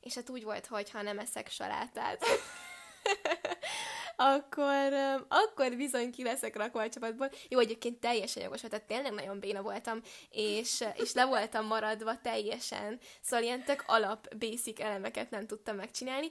és 0.00 0.14
hát 0.14 0.30
úgy 0.30 0.44
volt, 0.44 0.66
hogy 0.66 0.90
ha 0.90 1.02
nem 1.02 1.18
eszek 1.18 1.50
salátát, 1.50 2.24
akkor, 4.16 4.92
akkor 5.28 5.76
bizony 5.76 6.12
ki 6.12 6.22
leszek 6.22 6.56
rakva 6.56 6.82
a 6.82 6.88
csapatból. 6.88 7.30
Jó, 7.48 7.58
egyébként 7.58 8.00
teljesen 8.00 8.42
jogos 8.42 8.60
volt, 8.60 8.72
tehát 8.72 8.86
tényleg 8.86 9.12
nagyon 9.12 9.40
béna 9.40 9.62
voltam, 9.62 10.00
és, 10.30 10.84
és 10.94 11.12
le 11.12 11.24
voltam 11.24 11.66
maradva 11.66 12.20
teljesen, 12.20 12.98
szóval 13.20 13.44
ilyen 13.44 13.64
tök 13.64 13.84
alap, 13.86 14.34
basic 14.34 14.80
elemeket 14.80 15.30
nem 15.30 15.46
tudtam 15.46 15.76
megcsinálni, 15.76 16.30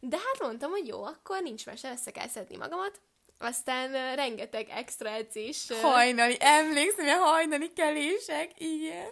de 0.00 0.16
hát 0.16 0.40
mondtam, 0.40 0.70
hogy 0.70 0.86
jó, 0.86 1.04
akkor 1.04 1.42
nincs 1.42 1.66
mese, 1.66 1.90
össze 1.90 2.10
kell 2.10 2.28
szedni 2.28 2.56
magamat, 2.56 3.00
aztán 3.44 4.14
rengeteg 4.14 4.68
extra 4.68 5.10
edzés. 5.10 5.70
Hajnali, 5.82 6.36
emlékszem, 6.38 7.08
a 7.08 7.24
hajnali 7.24 7.72
kelések, 7.72 8.50
igen. 8.56 9.06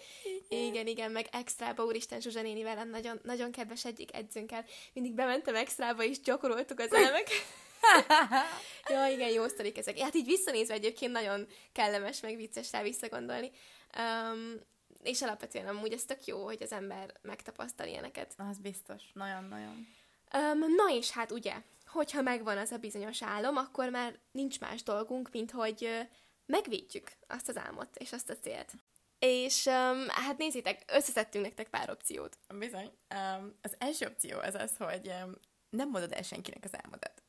Igen, 0.49 0.65
igen, 0.65 0.87
igen 0.87 1.11
meg 1.11 1.27
extrába, 1.31 1.85
úristen 1.85 2.21
Zsuzsa 2.21 2.43
néni 2.43 2.63
velem 2.63 2.89
nagyon, 2.91 3.21
nagyon 3.23 3.53
kedves 3.53 3.85
egyik 3.85 4.15
edzőnkkel. 4.15 4.65
Mindig 4.93 5.15
bementem 5.15 5.55
extrába, 5.55 6.03
és 6.03 6.21
gyakoroltuk 6.21 6.79
az 6.79 6.93
elemeket. 6.93 7.45
ja, 8.93 9.07
igen, 9.07 9.29
jó 9.29 9.49
sztorik 9.49 9.79
ezek. 9.79 9.99
Hát 9.99 10.15
így 10.15 10.27
visszanézve 10.27 10.75
egyébként 10.75 11.13
nagyon 11.13 11.47
kellemes, 11.73 12.21
meg 12.21 12.37
vicces 12.37 12.73
rá 12.73 12.83
visszagondolni. 12.83 13.51
Um, 13.99 14.61
és 15.03 15.23
alapvetően 15.23 15.67
amúgy 15.67 15.93
ez 15.93 16.05
tök 16.05 16.25
jó, 16.25 16.45
hogy 16.45 16.63
az 16.63 16.73
ember 16.73 17.13
megtapasztal 17.23 17.87
ilyeneket. 17.87 18.35
Az 18.51 18.59
biztos, 18.59 19.03
nagyon-nagyon. 19.13 19.89
Um, 20.35 20.59
na 20.59 20.95
és 20.95 21.11
hát 21.11 21.31
ugye, 21.31 21.55
hogyha 21.93 22.23
megvan 22.23 22.59
az 22.59 22.73
a 22.73 22.79
bizonyos 22.79 23.23
álom, 23.23 23.57
akkor 23.57 23.91
már 23.91 24.19
nincs 24.33 24.61
más 24.61 24.83
dolgunk, 24.83 25.31
mint 25.33 25.51
hogy 25.51 26.09
megvédjük 26.47 27.13
azt 27.27 27.49
az 27.49 27.57
álmot 27.57 27.97
és 27.97 28.13
azt 28.13 28.31
a 28.31 28.37
célt. 28.37 28.73
És 29.19 29.67
um, 29.67 30.09
hát 30.09 30.39
nézzétek, 30.39 30.85
összeszedtünk 30.93 31.45
nektek 31.45 31.69
pár 31.69 31.91
opciót. 31.91 32.39
Bizony. 32.59 32.91
Um, 33.15 33.55
az 33.63 33.75
első 33.79 34.07
opció 34.07 34.39
az 34.39 34.55
az, 34.55 34.77
hogy 34.77 35.07
um, 35.07 35.35
nem 35.71 35.89
mondod 35.89 36.13
el 36.13 36.23
senkinek 36.23 36.65
az 36.65 36.77
álmodat. 36.83 37.23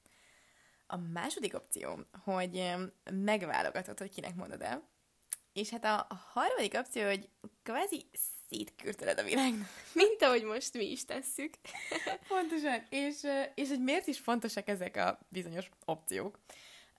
A 0.88 0.98
második 0.98 1.54
opció, 1.54 2.00
hogy 2.24 2.58
um, 2.58 2.92
megválogatod, 3.16 4.00
hogy 4.00 4.10
kinek 4.10 4.36
mondod 4.36 4.62
el. 4.62 4.90
És 5.54 5.70
hát 5.70 5.86
a, 5.86 6.08
harmadik 6.34 6.74
opció, 6.74 7.06
hogy 7.06 7.30
kvázi 7.64 8.10
szétkürteled 8.54 9.20
a 9.20 9.24
világnak. 9.24 9.68
Mint 9.94 10.22
ahogy 10.22 10.44
most 10.44 10.74
mi 10.74 10.92
is 10.92 11.06
tesszük. 11.06 11.54
Pontosan. 12.28 12.86
És, 12.90 13.22
és 13.56 13.70
hogy 13.70 13.84
miért 13.84 14.08
is 14.08 14.20
fontosak 14.20 14.68
ezek 14.68 14.96
a 14.96 15.20
bizonyos 15.30 15.70
opciók? 15.86 16.40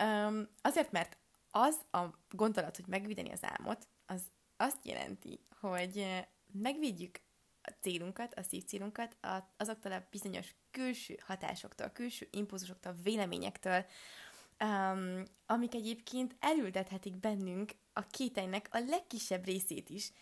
Um, 0.03 0.49
azért, 0.63 0.93
mert 0.93 1.17
az 1.51 1.77
a 1.91 2.05
gondolat, 2.31 2.77
hogy 2.77 2.87
megvédeni 2.89 3.31
az 3.31 3.41
álmot, 3.43 3.87
az 4.07 4.23
azt 4.57 4.87
jelenti, 4.87 5.41
hogy 5.61 6.07
megvédjük 6.53 7.21
a 7.63 7.71
célunkat, 7.81 8.35
a 8.35 8.43
szívcélunkat 8.43 9.17
azoktól 9.57 9.93
a 9.93 10.07
bizonyos 10.11 10.55
külső 10.71 11.19
hatásoktól, 11.27 11.89
külső 11.89 12.29
impulzusoktól, 12.31 12.97
véleményektől, 13.03 13.85
um, 14.61 15.23
amik 15.47 15.75
egyébként 15.75 16.37
elültethetik 16.41 17.17
bennünk 17.17 17.73
a 17.93 18.07
kételynek 18.07 18.69
a 18.71 18.79
legkisebb 18.79 19.45
részét 19.45 19.89
is, 19.89 20.13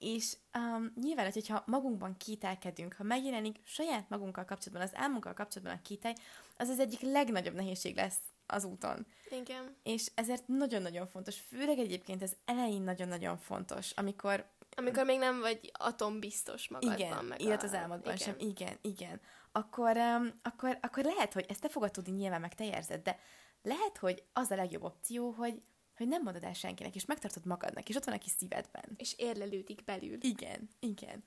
és 0.00 0.36
um, 0.58 0.92
nyilván, 1.02 1.32
hogyha 1.32 1.62
magunkban 1.66 2.16
kételkedünk, 2.16 2.94
ha 2.94 3.02
megjelenik 3.02 3.56
saját 3.64 4.08
magunkkal 4.08 4.44
kapcsolatban, 4.44 4.88
az 4.88 4.94
álmunkkal 4.96 5.34
kapcsolatban 5.34 5.76
a 5.76 5.82
kételj, 5.82 6.14
az 6.56 6.68
az 6.68 6.78
egyik 6.78 7.00
legnagyobb 7.00 7.54
nehézség 7.54 7.96
lesz 7.96 8.18
az 8.46 8.64
úton. 8.64 9.06
Igen. 9.30 9.76
És 9.82 10.10
ezért 10.14 10.46
nagyon-nagyon 10.46 11.06
fontos, 11.06 11.40
főleg 11.40 11.78
egyébként 11.78 12.22
ez 12.22 12.32
elején 12.44 12.82
nagyon-nagyon 12.82 13.38
fontos, 13.38 13.90
amikor... 13.90 14.50
Amikor 14.76 15.04
még 15.04 15.18
nem 15.18 15.40
vagy 15.40 15.70
atombiztos 15.72 16.68
magadban. 16.68 16.98
Igen, 16.98 17.24
meg 17.24 17.40
illetve 17.40 17.68
az 17.68 17.74
álmodban 17.74 18.14
igen. 18.14 18.16
sem. 18.16 18.34
Igen, 18.38 18.78
igen. 18.80 19.20
Akkor, 19.52 19.96
um, 19.96 20.32
akkor, 20.42 20.78
akkor 20.80 21.04
lehet, 21.04 21.32
hogy 21.32 21.44
ezt 21.48 21.60
te 21.60 21.68
fogod 21.68 21.90
tudni 21.90 22.12
nyilván, 22.12 22.40
meg 22.40 22.54
te 22.54 22.64
érzed, 22.64 23.02
de 23.02 23.18
lehet, 23.62 23.98
hogy 23.98 24.22
az 24.32 24.50
a 24.50 24.54
legjobb 24.54 24.82
opció, 24.82 25.30
hogy 25.30 25.62
hogy 26.00 26.08
nem 26.08 26.22
mondod 26.22 26.44
el 26.44 26.52
senkinek, 26.52 26.94
és 26.94 27.04
megtartod 27.04 27.46
magadnak, 27.46 27.88
és 27.88 27.96
ott 27.96 28.04
van 28.04 28.14
a 28.14 28.18
kis 28.18 28.32
szívedben. 28.32 28.84
És 28.96 29.14
érlelődik 29.16 29.84
belül. 29.84 30.16
Igen, 30.20 30.68
igen. 30.78 31.24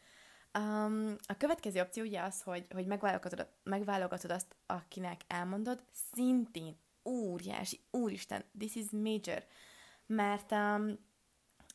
Um, 0.60 1.16
a 1.28 1.38
következő 1.38 1.80
opció 1.80 2.04
ugye 2.04 2.22
az, 2.22 2.42
hogy, 2.42 2.66
hogy 2.70 2.86
megválogatod, 2.86 3.48
megválogatod 3.64 4.32
azt, 4.32 4.56
akinek 4.66 5.22
elmondod, 5.28 5.84
szintén 6.14 6.78
óriási, 7.06 7.80
úristen, 7.92 8.44
this 8.58 8.76
is 8.76 8.86
major, 8.92 9.46
mert 10.06 10.52
um, 10.52 10.98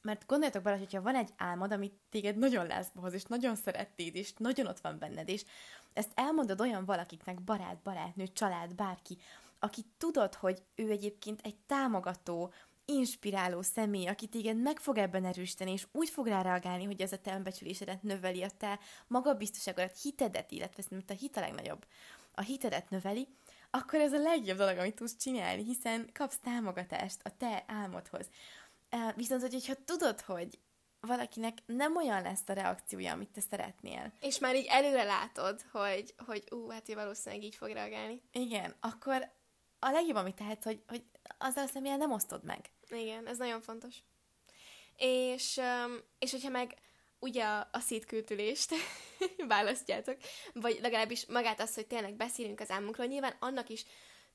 mert 0.03 0.27
gondoljatok 0.27 0.63
bele, 0.63 0.79
hogyha 0.79 1.03
van 1.03 1.15
egy 1.15 1.31
álmod, 1.37 1.73
amit 1.73 1.99
téged 2.11 2.37
nagyon 2.37 2.67
leszbe 2.67 3.01
hoz, 3.01 3.13
és 3.13 3.25
nagyon 3.25 3.55
szerettéd, 3.55 4.15
és 4.15 4.33
nagyon 4.37 4.67
ott 4.67 4.81
van 4.81 4.99
benned, 4.99 5.29
és 5.29 5.45
ezt 5.93 6.13
elmondod 6.15 6.61
olyan 6.61 6.85
valakiknek, 6.85 7.43
barát, 7.43 7.79
barátnő, 7.83 8.27
család, 8.27 8.75
bárki, 8.75 9.19
aki 9.59 9.85
tudod, 9.99 10.35
hogy 10.35 10.63
ő 10.75 10.91
egyébként 10.91 11.41
egy 11.43 11.57
támogató, 11.67 12.53
inspiráló 12.92 13.62
személy, 13.62 14.07
aki 14.07 14.27
téged 14.27 14.57
meg 14.57 14.79
fog 14.79 14.98
ebben 14.98 15.24
erősíteni, 15.24 15.72
és 15.72 15.87
úgy 15.92 16.09
fog 16.09 16.27
rá 16.27 16.42
reagálni, 16.42 16.85
hogy 16.85 17.01
ez 17.01 17.12
a 17.12 17.18
te 17.18 17.35
önbecsülésedet 17.35 18.03
növeli, 18.03 18.42
a 18.42 18.51
te 18.59 18.79
magabiztosságodat, 19.07 20.01
hitedet, 20.01 20.51
illetve 20.51 20.83
szerintem 20.83 21.16
a 21.16 21.20
hit 21.20 21.37
a 21.37 21.40
legnagyobb, 21.40 21.87
a 22.35 22.40
hitedet 22.40 22.90
növeli, 22.90 23.29
akkor 23.70 24.01
ez 24.01 24.12
a 24.12 24.18
legjobb 24.18 24.57
dolog, 24.57 24.79
amit 24.79 24.94
tudsz 24.94 25.16
csinálni, 25.16 25.64
hiszen 25.64 26.11
kapsz 26.12 26.38
támogatást 26.38 27.20
a 27.22 27.37
te 27.37 27.64
álmodhoz. 27.66 28.29
Viszont, 29.14 29.40
hogyha 29.40 29.74
tudod, 29.85 30.20
hogy 30.20 30.59
valakinek 31.01 31.59
nem 31.66 31.96
olyan 31.96 32.22
lesz 32.22 32.48
a 32.48 32.53
reakciója, 32.53 33.12
amit 33.12 33.31
te 33.31 33.40
szeretnél. 33.40 34.12
És 34.20 34.38
már 34.38 34.57
így 34.57 34.66
előre 34.68 35.05
látod, 35.05 35.64
hogy, 35.72 36.14
hogy 36.27 36.44
ú, 36.51 36.68
hát 36.68 36.88
ő 36.88 36.94
valószínűleg 36.94 37.44
így 37.44 37.55
fog 37.55 37.68
reagálni. 37.68 38.22
Igen, 38.33 38.74
akkor 38.81 39.31
a 39.79 39.90
legjobb, 39.90 40.16
amit 40.16 40.35
tehetsz, 40.35 40.64
hogy, 40.64 40.83
hogy 40.87 41.05
azzal 41.38 41.64
a 41.64 41.66
személyen 41.66 41.98
nem 41.98 42.12
osztod 42.12 42.44
meg. 42.44 42.70
Igen, 42.90 43.27
ez 43.27 43.38
nagyon 43.38 43.61
fontos. 43.61 43.94
És, 44.96 45.61
és 46.18 46.31
hogyha 46.31 46.48
meg 46.48 46.74
ugye 47.18 47.44
a, 47.44 47.68
a 47.72 47.81
szétkültülést 47.81 48.74
választjátok, 49.48 50.16
vagy 50.53 50.79
legalábbis 50.81 51.27
magát 51.27 51.61
azt, 51.61 51.74
hogy 51.74 51.87
tényleg 51.87 52.14
beszélünk 52.14 52.61
az 52.61 52.70
álmunkról, 52.70 53.07
nyilván 53.07 53.37
annak 53.38 53.68
is 53.68 53.85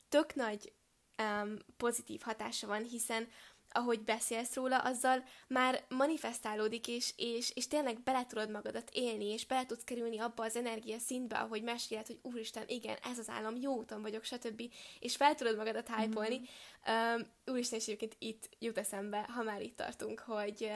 tök 0.09 0.35
nagy 0.35 0.73
um, 1.17 1.57
pozitív 1.77 2.21
hatása 2.21 2.67
van, 2.67 2.83
hiszen 2.83 3.27
ahogy 3.73 4.01
beszélsz 4.01 4.55
róla, 4.55 4.77
azzal 4.77 5.23
már 5.47 5.83
manifestálódik, 5.89 6.87
és, 6.87 7.13
és, 7.15 7.51
és 7.55 7.67
tényleg 7.67 8.01
bele 8.01 8.25
tudod 8.25 8.51
magadat 8.51 8.89
élni, 8.93 9.25
és 9.25 9.45
bele 9.45 9.65
tudsz 9.65 9.83
kerülni 9.83 10.19
abba 10.19 10.43
az 10.43 10.55
energia 10.55 10.99
szintbe, 10.99 11.37
ahogy 11.37 11.63
meséled, 11.63 12.07
hogy 12.07 12.19
úristen, 12.21 12.63
igen, 12.67 12.97
ez 13.03 13.17
az 13.17 13.29
állam, 13.29 13.55
jó 13.55 13.75
úton 13.75 14.01
vagyok, 14.01 14.23
stb. 14.23 14.61
És 14.99 15.15
fel 15.15 15.35
tudod 15.35 15.57
magadat 15.57 15.95
hype-olni. 15.95 16.35
Mm-hmm. 16.39 17.15
Um, 17.15 17.21
úristen, 17.45 17.79
és 17.79 17.85
egyébként 17.85 18.15
itt 18.19 18.49
jut 18.59 18.77
eszembe, 18.77 19.25
ha 19.29 19.43
már 19.43 19.61
itt 19.61 19.75
tartunk, 19.75 20.19
hogy, 20.19 20.71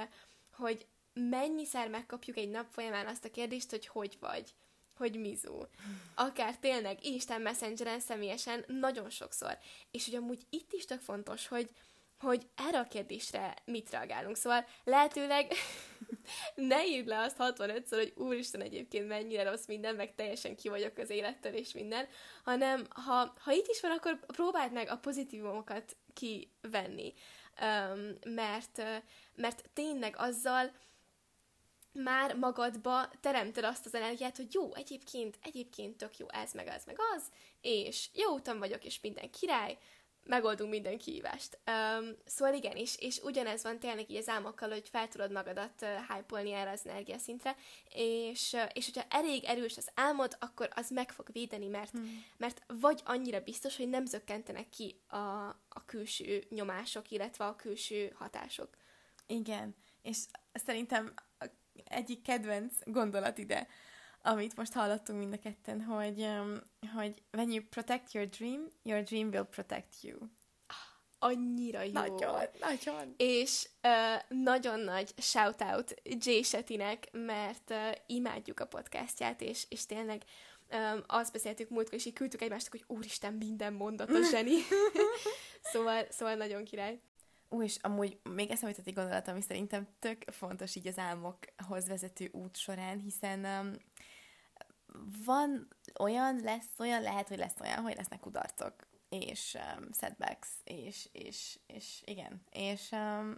hogy 0.51 0.85
mennyiszer 1.13 1.89
megkapjuk 1.89 2.37
egy 2.37 2.49
nap 2.49 2.65
folyamán 2.71 3.07
azt 3.07 3.25
a 3.25 3.31
kérdést, 3.31 3.69
hogy 3.69 3.87
hogy 3.87 4.17
vagy 4.19 4.53
hogy 4.97 5.19
mizu. 5.19 5.65
Akár 6.15 6.57
tényleg 6.57 7.05
Isten 7.05 7.41
Messengeren 7.41 7.99
személyesen 7.99 8.63
nagyon 8.67 9.09
sokszor. 9.09 9.57
És 9.91 10.05
hogy 10.05 10.15
amúgy 10.15 10.45
itt 10.49 10.73
is 10.73 10.85
tök 10.85 11.01
fontos, 11.01 11.47
hogy, 11.47 11.69
hogy 12.19 12.47
erre 12.55 12.79
a 12.79 12.87
kérdésre 12.87 13.53
mit 13.65 13.89
reagálunk. 13.89 14.35
Szóval 14.35 14.65
lehetőleg 14.83 15.51
ne 16.55 16.85
írd 16.85 17.07
le 17.07 17.19
azt 17.19 17.35
65-szor, 17.39 17.85
hogy 17.89 18.13
úristen 18.15 18.61
egyébként 18.61 19.07
mennyire 19.07 19.49
rossz 19.49 19.65
minden, 19.65 19.95
meg 19.95 20.15
teljesen 20.15 20.55
ki 20.55 20.69
vagyok 20.69 20.97
az 20.97 21.09
élettel 21.09 21.53
és 21.53 21.73
minden, 21.73 22.07
hanem 22.43 22.87
ha, 22.89 23.33
ha 23.39 23.51
itt 23.51 23.67
is 23.67 23.81
van, 23.81 23.91
akkor 23.91 24.25
próbáld 24.25 24.71
meg 24.71 24.89
a 24.89 24.97
pozitívumokat 24.97 25.95
kivenni. 26.13 27.13
Um, 27.61 28.17
mert, 28.33 28.81
mert 29.35 29.69
tényleg 29.73 30.15
azzal 30.17 30.71
már 32.03 32.35
magadba 32.35 33.09
teremted 33.21 33.63
azt 33.63 33.85
az 33.85 33.95
energiát, 33.95 34.37
hogy 34.37 34.53
jó, 34.53 34.75
egyébként, 34.75 35.37
egyébként 35.43 35.97
tök 35.97 36.17
jó 36.17 36.25
ez, 36.29 36.53
meg 36.53 36.67
az, 36.67 36.83
meg 36.85 36.95
az, 37.15 37.23
és 37.61 38.09
jó 38.13 38.33
úton 38.33 38.59
vagyok, 38.59 38.83
és 38.83 38.99
minden 39.01 39.31
király, 39.31 39.77
megoldunk 40.27 40.69
minden 40.69 40.97
kihívást. 40.97 41.59
Um, 41.67 42.15
szóval 42.25 42.53
igen, 42.53 42.75
és, 42.75 42.95
és 42.99 43.19
ugyanez 43.23 43.63
van 43.63 43.79
tényleg 43.79 44.09
így 44.09 44.17
az 44.17 44.29
álmokkal, 44.29 44.69
hogy 44.69 44.89
fel 44.89 45.07
tudod 45.07 45.31
magadat 45.31 45.85
hype 46.07 46.37
erre 46.37 46.71
az 46.71 46.87
energiaszintre, 46.87 47.55
és, 47.93 48.55
és 48.73 48.85
hogyha 48.85 49.07
elég 49.09 49.43
erős 49.43 49.77
az 49.77 49.89
álmod, 49.95 50.37
akkor 50.39 50.69
az 50.75 50.89
meg 50.89 51.11
fog 51.11 51.29
védeni, 51.31 51.67
mert, 51.67 51.91
hmm. 51.91 52.23
mert 52.37 52.61
vagy 52.67 53.01
annyira 53.05 53.39
biztos, 53.39 53.77
hogy 53.77 53.89
nem 53.89 54.05
zökkentenek 54.05 54.69
ki 54.69 55.01
a, 55.07 55.17
a 55.69 55.85
külső 55.85 56.43
nyomások, 56.49 57.11
illetve 57.11 57.45
a 57.45 57.55
külső 57.55 58.13
hatások. 58.15 58.69
Igen, 59.27 59.75
és 60.01 60.17
szerintem 60.53 61.13
egyik 61.83 62.21
kedvenc 62.21 62.73
gondolat 62.85 63.37
ide, 63.37 63.67
amit 64.27 64.55
most 64.55 64.73
hallottunk 64.73 65.19
mind 65.19 65.33
a 65.33 65.37
ketten, 65.37 65.81
hogy, 65.81 66.21
um, 66.21 66.57
hogy 66.95 67.23
when 67.31 67.51
you 67.51 67.63
protect 67.63 68.13
your 68.13 68.27
dream, 68.27 68.67
your 68.83 69.03
dream 69.03 69.29
will 69.29 69.43
protect 69.43 70.01
you. 70.01 70.17
Annyira 71.19 71.81
jó. 71.81 71.91
Nagyon, 71.91 72.43
nagyon. 72.59 73.13
És 73.17 73.69
uh, 73.83 74.37
nagyon 74.43 74.79
nagy 74.79 75.13
shout-out 75.17 76.01
Jay 76.03 76.43
Shettynek, 76.43 77.07
mert 77.11 77.69
uh, 77.69 77.91
imádjuk 78.05 78.59
a 78.59 78.65
podcastját, 78.65 79.41
és, 79.41 79.65
és 79.69 79.85
tényleg 79.85 80.23
um, 80.71 81.03
azt 81.07 81.31
beszéltük 81.31 81.69
múltkor, 81.69 81.93
és 81.93 82.05
így 82.05 82.13
küldtük 82.13 82.41
egymástak, 82.41 82.71
hogy 82.71 82.83
úristen, 82.87 83.33
minden 83.33 83.73
mondat 83.73 84.09
a 84.09 84.23
zseni. 84.23 84.55
szóval, 85.73 86.05
szóval 86.09 86.35
nagyon 86.35 86.63
király. 86.63 86.99
Ú, 87.49 87.63
és 87.63 87.77
amúgy 87.81 88.17
még 88.23 88.49
eszembe 88.49 88.69
jutott 88.69 88.87
egy 88.87 88.93
gondolat, 88.93 89.27
ami 89.27 89.41
szerintem 89.41 89.87
tök 89.99 90.23
fontos 90.31 90.75
így 90.75 90.87
az 90.87 90.97
álmokhoz 90.97 91.87
vezető 91.87 92.29
út 92.31 92.57
során, 92.57 92.99
hiszen 92.99 93.45
um, 93.45 93.73
van 95.25 95.67
olyan, 95.99 96.39
lesz 96.43 96.79
olyan, 96.79 97.01
lehet, 97.01 97.27
hogy 97.27 97.37
lesz 97.37 97.59
olyan, 97.59 97.81
hogy 97.81 97.95
lesznek 97.95 98.19
kudarcok, 98.19 98.87
és 99.09 99.57
um, 99.77 99.89
setbacks, 99.93 100.49
és, 100.63 101.09
és, 101.11 101.59
és 101.67 102.01
igen, 102.05 102.41
és 102.51 102.91
um, 102.91 103.37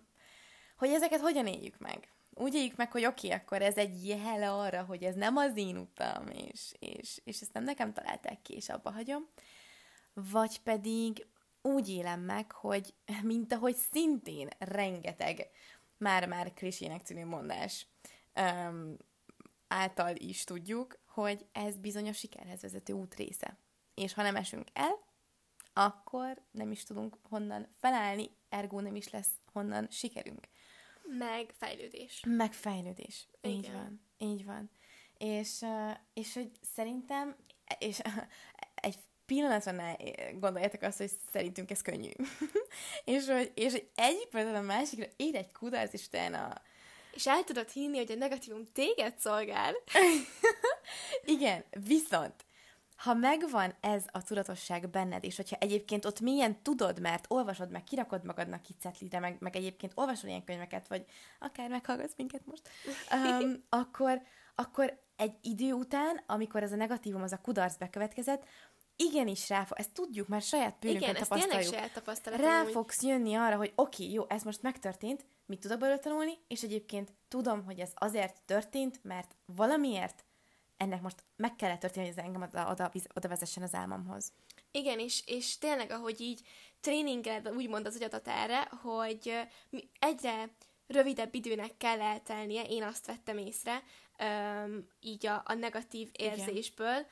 hogy 0.78 0.90
ezeket 0.90 1.20
hogyan 1.20 1.48
éljük 1.48 1.78
meg? 1.78 2.14
Úgy 2.34 2.54
éljük 2.54 2.76
meg, 2.76 2.92
hogy 2.92 3.06
oké, 3.06 3.28
okay, 3.28 3.40
akkor 3.40 3.62
ez 3.62 3.78
egy 3.78 4.08
jele 4.08 4.52
arra, 4.52 4.84
hogy 4.84 5.04
ez 5.04 5.16
nem 5.16 5.38
az 5.38 5.58
én 5.58 5.78
utam, 5.78 6.28
és, 6.28 6.74
és, 6.80 7.22
és 7.24 7.42
ezt 7.42 7.54
nem 7.54 7.64
nekem 7.64 7.94
találták 7.94 8.42
ki, 8.42 8.54
és 8.54 8.70
abba 8.70 8.92
hagyom. 8.92 9.28
Vagy 10.14 10.62
pedig 10.62 11.28
úgy 11.62 11.90
élem 11.90 12.20
meg, 12.20 12.52
hogy 12.52 12.94
mint 13.24 13.54
ahogy 13.54 13.76
szintén 13.76 14.50
rengeteg 14.58 15.50
már-már 15.98 16.54
klisének 16.54 17.04
tűnő 17.04 17.26
mondás 17.26 17.88
um, 18.36 18.98
által 19.68 20.16
is 20.16 20.44
tudjuk, 20.44 21.00
hogy 21.10 21.46
ez 21.52 21.78
bizonyos 21.78 22.18
sikerhez 22.18 22.62
vezető 22.62 22.94
út 22.94 23.16
része. 23.16 23.58
És 23.94 24.14
ha 24.14 24.22
nem 24.22 24.36
esünk 24.36 24.68
el, 24.74 25.00
akkor 25.74 26.42
nem 26.52 26.72
is 26.72 26.84
tudunk 26.84 27.18
honnan 27.22 27.68
felállni, 27.80 28.30
ergo 28.50 28.80
nem 28.80 28.96
is 28.96 29.10
lesz 29.10 29.30
honnan 29.52 29.88
sikerünk. 29.92 30.48
Meg 31.18 31.54
fejlődés. 31.58 32.24
Meg 32.28 32.54
fejlődés. 32.54 33.28
Igen. 33.42 33.56
Így 33.56 33.72
van. 33.72 34.02
Így 34.18 34.46
van. 34.46 34.70
És, 35.18 35.66
és 36.14 36.34
hogy 36.34 36.52
szerintem, 36.74 37.36
és 37.80 38.00
egy 38.76 38.96
pillanatra 39.26 39.72
ne 39.72 39.96
gondoljátok 40.32 40.82
azt, 40.82 40.98
hogy 40.98 41.12
szerintünk 41.32 41.72
ez 41.72 41.82
könnyű. 41.82 42.12
és, 43.06 43.26
hogy, 43.26 43.52
és 43.56 43.72
hogy 43.72 43.90
egyik 43.96 44.28
pillanatban 44.28 44.64
a 44.64 44.68
másikra 44.68 45.06
ér 45.16 45.36
egy 45.36 45.52
kudarc, 45.52 45.94
és 45.94 46.06
utána 46.06 46.62
és 47.14 47.28
el 47.28 47.44
tudod 47.44 47.70
hinni, 47.70 47.98
hogy 47.98 48.12
a 48.12 48.16
negatívum 48.16 48.68
téged 48.74 49.18
szolgál. 49.18 49.74
Igen, 51.26 51.64
viszont 51.70 52.46
ha 53.00 53.14
megvan 53.14 53.76
ez 53.80 54.04
a 54.12 54.24
tudatosság 54.24 54.90
benned, 54.90 55.24
és 55.24 55.36
hogyha 55.36 55.56
egyébként 55.60 56.06
ott 56.06 56.20
milyen 56.20 56.62
tudod, 56.62 57.00
mert 57.00 57.26
olvasod, 57.28 57.72
meg 57.72 57.84
kirakod 57.84 58.24
magadnak 58.24 58.62
kicetlire, 58.62 59.20
meg, 59.20 59.36
meg 59.40 59.56
egyébként 59.56 59.92
olvasol 59.96 60.30
ilyen 60.30 60.44
könyveket, 60.44 60.88
vagy 60.88 61.06
akár 61.40 61.70
meghallgatsz 61.70 62.14
minket 62.18 62.46
most, 62.46 62.70
um, 63.42 63.56
akkor, 63.70 64.22
akkor 64.56 65.02
egy 65.16 65.34
idő 65.42 65.74
után, 65.74 66.24
amikor 66.26 66.64
ez 66.64 66.72
a 66.72 66.76
negatívum, 66.76 67.22
az 67.22 67.32
a 67.32 67.42
kudarc 67.42 67.78
bekövetkezett, 67.78 68.46
igenis 68.96 69.50
rá 69.50 69.64
fog, 69.64 69.80
ezt 69.80 69.92
tudjuk, 69.92 70.28
mert 70.28 70.46
saját 70.46 70.80
bőrünkön 70.80 71.14
tapasztaljuk. 71.14 71.74
saját 71.74 71.94
tapasztalat. 71.94 72.40
Rá 72.40 72.64
úgy. 72.64 72.72
fogsz 72.72 73.04
jönni 73.04 73.36
arra, 73.36 73.56
hogy 73.56 73.72
oké, 73.76 74.04
okay, 74.04 74.16
jó, 74.16 74.26
ez 74.28 74.44
most 74.44 74.62
megtörtént, 74.62 75.26
mit 75.46 75.60
tudok 75.60 75.80
belőle 75.80 76.00
tanulni, 76.00 76.38
és 76.48 76.64
egyébként 76.64 77.14
tudom, 77.28 77.64
hogy 77.66 77.80
ez 77.80 77.92
azért 77.96 78.42
történt, 78.46 79.00
mert 79.04 79.36
valamiért 79.46 80.24
ennek 80.80 81.02
most 81.02 81.24
meg 81.36 81.56
kellett 81.56 81.80
történni, 81.80 82.08
hogy 82.08 82.18
ez 82.18 82.24
engem 82.24 82.42
oda, 82.42 82.70
oda, 82.70 82.92
oda 83.16 83.28
vezessen 83.28 83.64
az 83.64 83.74
álmomhoz. 83.74 84.32
Igen, 84.72 85.00
és, 85.00 85.24
és 85.26 85.58
tényleg, 85.58 85.92
ahogy 85.92 86.22
így 86.22 86.42
tréninged 86.82 87.50
úgymond 87.50 87.86
az 87.86 87.96
agyadat 87.96 88.28
erre, 88.28 88.70
hogy 88.82 89.40
egyre 90.00 90.50
rövidebb 90.88 91.36
időnek 91.36 91.78
kell 91.78 92.02
eltelnie, 92.02 92.64
én 92.64 92.84
azt 92.84 93.06
vettem 93.06 93.38
észre, 93.38 93.84
így 95.00 95.26
a, 95.26 95.42
a 95.46 95.54
negatív 95.54 96.10
érzésből, 96.14 96.88
Igen 96.88 97.08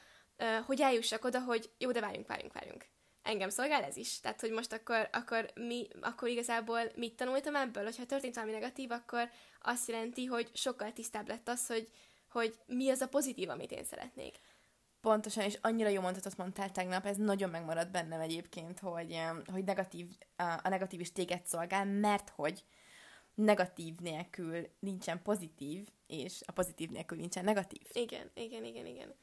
hogy 0.65 0.82
eljussak 0.82 1.23
oda, 1.23 1.39
hogy 1.39 1.69
jó, 1.77 1.91
de 1.91 1.99
várjunk, 1.99 2.27
várjunk, 2.27 2.53
várjunk. 2.53 2.86
Engem 3.21 3.49
szolgál 3.49 3.84
ez 3.84 3.97
is. 3.97 4.19
Tehát, 4.19 4.41
hogy 4.41 4.51
most 4.51 4.73
akkor, 4.73 5.10
akkor, 5.12 5.51
mi, 5.56 5.88
akkor 6.01 6.27
igazából 6.27 6.82
mit 6.95 7.15
tanultam 7.15 7.56
ebből? 7.56 7.84
Hogyha 7.84 8.06
történt 8.06 8.36
valami 8.36 8.53
negatív, 8.53 8.91
akkor 8.91 9.30
azt 9.62 9.88
jelenti, 9.88 10.25
hogy 10.25 10.49
sokkal 10.53 10.93
tisztább 10.93 11.27
lett 11.27 11.47
az, 11.47 11.67
hogy, 11.67 11.88
hogy 12.29 12.59
mi 12.65 12.89
az 12.89 13.01
a 13.01 13.07
pozitív, 13.07 13.49
amit 13.49 13.71
én 13.71 13.83
szeretnék. 13.83 14.39
Pontosan, 15.01 15.43
és 15.43 15.57
annyira 15.61 15.89
jó 15.89 16.01
mondatot 16.01 16.37
mondtál 16.37 16.71
tegnap, 16.71 17.05
ez 17.05 17.17
nagyon 17.17 17.49
megmaradt 17.49 17.91
bennem 17.91 18.19
egyébként, 18.19 18.79
hogy, 18.79 19.19
hogy 19.51 19.63
negatív, 19.63 20.17
a 20.35 20.69
negatív 20.69 20.99
is 20.99 21.11
téged 21.11 21.45
szolgál, 21.45 21.85
mert 21.85 22.29
hogy 22.29 22.63
negatív 23.33 23.99
nélkül 23.99 24.67
nincsen 24.79 25.21
pozitív, 25.21 25.87
és 26.07 26.41
a 26.45 26.51
pozitív 26.51 26.89
nélkül 26.89 27.17
nincsen 27.17 27.43
negatív. 27.43 27.81
Igen, 27.93 28.31
igen, 28.33 28.63
igen, 28.63 28.85
igen. 28.85 29.13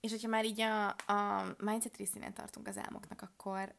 És 0.00 0.10
hogyha 0.10 0.28
már 0.28 0.44
így 0.44 0.60
a, 0.60 0.88
a 0.88 1.44
mindset 1.58 1.96
részénél 1.96 2.32
tartunk 2.32 2.68
az 2.68 2.78
álmoknak, 2.78 3.22
akkor 3.22 3.74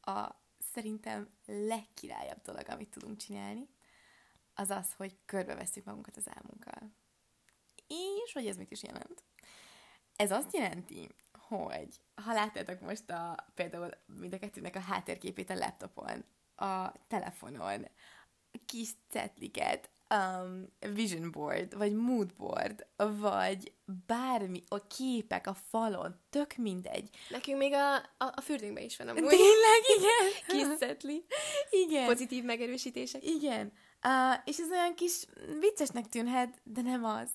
a 0.00 0.34
szerintem 0.58 1.28
legkirályabb 1.46 2.42
dolog, 2.42 2.68
amit 2.68 2.90
tudunk 2.90 3.16
csinálni, 3.16 3.68
az 4.54 4.70
az, 4.70 4.92
hogy 4.92 5.16
körbeveszünk 5.24 5.86
magunkat 5.86 6.16
az 6.16 6.28
álmunkkal. 6.28 6.92
És 7.86 8.32
hogy 8.32 8.46
ez 8.46 8.56
mit 8.56 8.70
is 8.70 8.82
jelent? 8.82 9.22
Ez 10.16 10.30
azt 10.30 10.54
jelenti, 10.54 11.08
hogy 11.48 12.00
ha 12.14 12.32
láttátok 12.32 12.80
most 12.80 13.10
a, 13.10 13.46
például 13.54 13.90
mind 14.06 14.32
a 14.32 14.38
kettőnek 14.38 14.76
a 14.76 14.80
háttérképét 14.80 15.50
a 15.50 15.54
laptopon, 15.54 16.24
a 16.56 16.92
telefonon, 17.08 17.88
kis 18.66 18.90
cetliket, 19.10 19.90
um, 20.14 20.68
vision 20.94 21.30
board, 21.30 21.76
vagy 21.76 21.92
mood 21.92 22.34
board, 22.34 22.86
vagy 22.96 23.72
bármi, 24.06 24.62
a 24.68 24.86
képek 24.86 25.46
a 25.46 25.54
falon, 25.54 26.20
tök 26.30 26.56
mindegy. 26.56 27.08
Nekünk 27.28 27.58
még 27.58 27.72
a, 27.72 27.96
a, 27.96 28.32
a 28.34 28.40
fürdőnkben 28.40 28.84
is 28.84 28.96
van 28.96 29.08
amúgy. 29.08 29.28
Tényleg, 29.28 29.80
igen. 29.96 30.32
Kis 30.48 30.78
cetli. 30.78 31.24
Igen. 31.70 32.06
Pozitív 32.06 32.44
megerősítések. 32.44 33.24
Igen. 33.24 33.72
Uh, 34.04 34.40
és 34.44 34.58
ez 34.58 34.70
olyan 34.70 34.94
kis 34.94 35.24
viccesnek 35.60 36.06
tűnhet, 36.08 36.60
de 36.64 36.82
nem 36.82 37.04
az. 37.04 37.30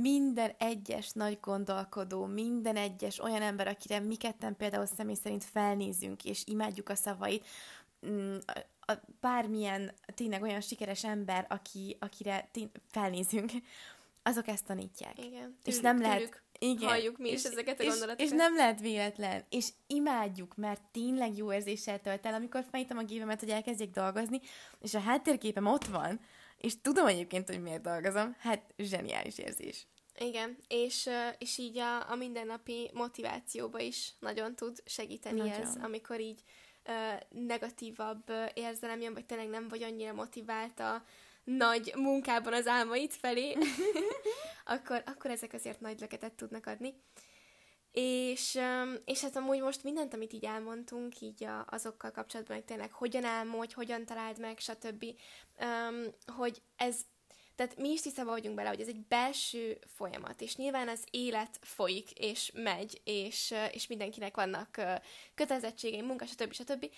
Minden 0.00 0.52
egyes 0.58 1.12
nagy 1.12 1.38
gondolkodó, 1.40 2.24
minden 2.24 2.76
egyes 2.76 3.20
olyan 3.20 3.42
ember, 3.42 3.68
akire 3.68 3.98
mi 3.98 4.16
ketten 4.16 4.56
például 4.56 4.86
személy 4.86 5.14
szerint 5.14 5.44
felnézünk, 5.44 6.24
és 6.24 6.42
imádjuk 6.46 6.88
a 6.88 6.94
szavait, 6.94 7.46
mm, 8.06 8.36
a, 8.80 8.92
bármilyen 9.20 9.92
tényleg 10.14 10.42
olyan 10.42 10.60
sikeres 10.60 11.04
ember, 11.04 11.46
aki, 11.48 11.96
akire 12.00 12.48
tény, 12.52 12.70
felnézünk, 12.86 13.50
azok 14.22 14.48
ezt 14.48 14.64
tanítják. 14.64 15.24
Igen. 15.24 15.56
és 15.64 15.78
nem 15.78 16.00
lehet... 16.00 16.42
Igen. 16.58 16.88
Halljuk 16.88 17.18
mi 17.18 17.30
is 17.30 17.44
ezeket 17.44 17.80
a 17.80 17.82
és, 17.82 17.88
gondolatokat. 17.88 18.26
És 18.26 18.30
nem 18.30 18.56
lehet 18.56 18.80
véletlen. 18.80 19.44
És 19.48 19.68
imádjuk, 19.86 20.56
mert 20.56 20.80
tényleg 20.92 21.36
jó 21.36 21.52
érzéssel 21.52 22.00
tölt 22.00 22.26
el, 22.26 22.34
amikor 22.34 22.64
felnyitom 22.70 22.98
a 22.98 23.02
gépemet, 23.02 23.40
hogy 23.40 23.50
elkezdjek 23.50 23.90
dolgozni, 23.90 24.40
és 24.80 24.94
a 24.94 25.00
háttérképem 25.00 25.66
ott 25.66 25.84
van, 25.84 26.20
és 26.66 26.80
tudom 26.80 27.06
egyébként, 27.06 27.48
hogy 27.48 27.62
miért 27.62 27.82
dolgozom, 27.82 28.36
hát 28.38 28.74
zseniális 28.76 29.38
érzés. 29.38 29.86
Igen, 30.18 30.56
és, 30.68 31.08
és 31.38 31.58
így 31.58 31.78
a, 31.78 32.10
a 32.10 32.14
mindennapi 32.14 32.90
motivációba 32.94 33.78
is 33.78 34.12
nagyon 34.18 34.54
tud 34.54 34.82
segíteni 34.84 35.38
nagyon. 35.38 35.60
ez, 35.60 35.74
amikor 35.82 36.20
így 36.20 36.40
uh, 36.88 37.20
negatívabb 37.46 38.32
érzelem 38.54 39.00
jön, 39.00 39.14
vagy 39.14 39.26
tényleg 39.26 39.48
nem 39.48 39.68
vagy 39.68 39.82
annyira 39.82 40.12
motivált 40.12 40.80
a 40.80 41.04
nagy 41.44 41.92
munkában 41.96 42.52
az 42.52 42.66
álmaid 42.66 43.10
felé, 43.10 43.56
akkor, 44.74 45.02
akkor 45.06 45.30
ezek 45.30 45.52
azért 45.52 45.80
nagy 45.80 46.00
löketet 46.00 46.32
tudnak 46.32 46.66
adni. 46.66 46.94
És, 47.98 48.58
és 49.04 49.20
hát 49.20 49.36
amúgy 49.36 49.60
most 49.60 49.82
mindent, 49.82 50.14
amit 50.14 50.32
így 50.32 50.44
elmondtunk, 50.44 51.20
így 51.20 51.44
a, 51.44 51.66
azokkal 51.70 52.10
kapcsolatban, 52.10 52.56
hogy 52.56 52.64
tényleg 52.64 52.92
hogyan 52.92 53.24
álmodj, 53.24 53.74
hogyan 53.74 54.04
találd 54.04 54.40
meg, 54.40 54.58
stb., 54.58 55.04
um, 55.60 56.04
hogy 56.36 56.62
ez 56.76 57.00
tehát 57.56 57.76
mi 57.78 57.88
is 57.88 58.00
tisztában 58.00 58.32
vagyunk 58.32 58.54
bele, 58.54 58.68
hogy 58.68 58.80
ez 58.80 58.88
egy 58.88 59.00
belső 59.00 59.78
folyamat, 59.94 60.40
és 60.40 60.56
nyilván 60.56 60.88
az 60.88 61.04
élet 61.10 61.58
folyik, 61.60 62.10
és 62.10 62.50
megy, 62.54 63.00
és, 63.04 63.54
és 63.72 63.86
mindenkinek 63.86 64.36
vannak 64.36 64.80
kötelezettségei, 65.34 66.02
munka, 66.02 66.26
stb. 66.26 66.52
stb. 66.52 66.90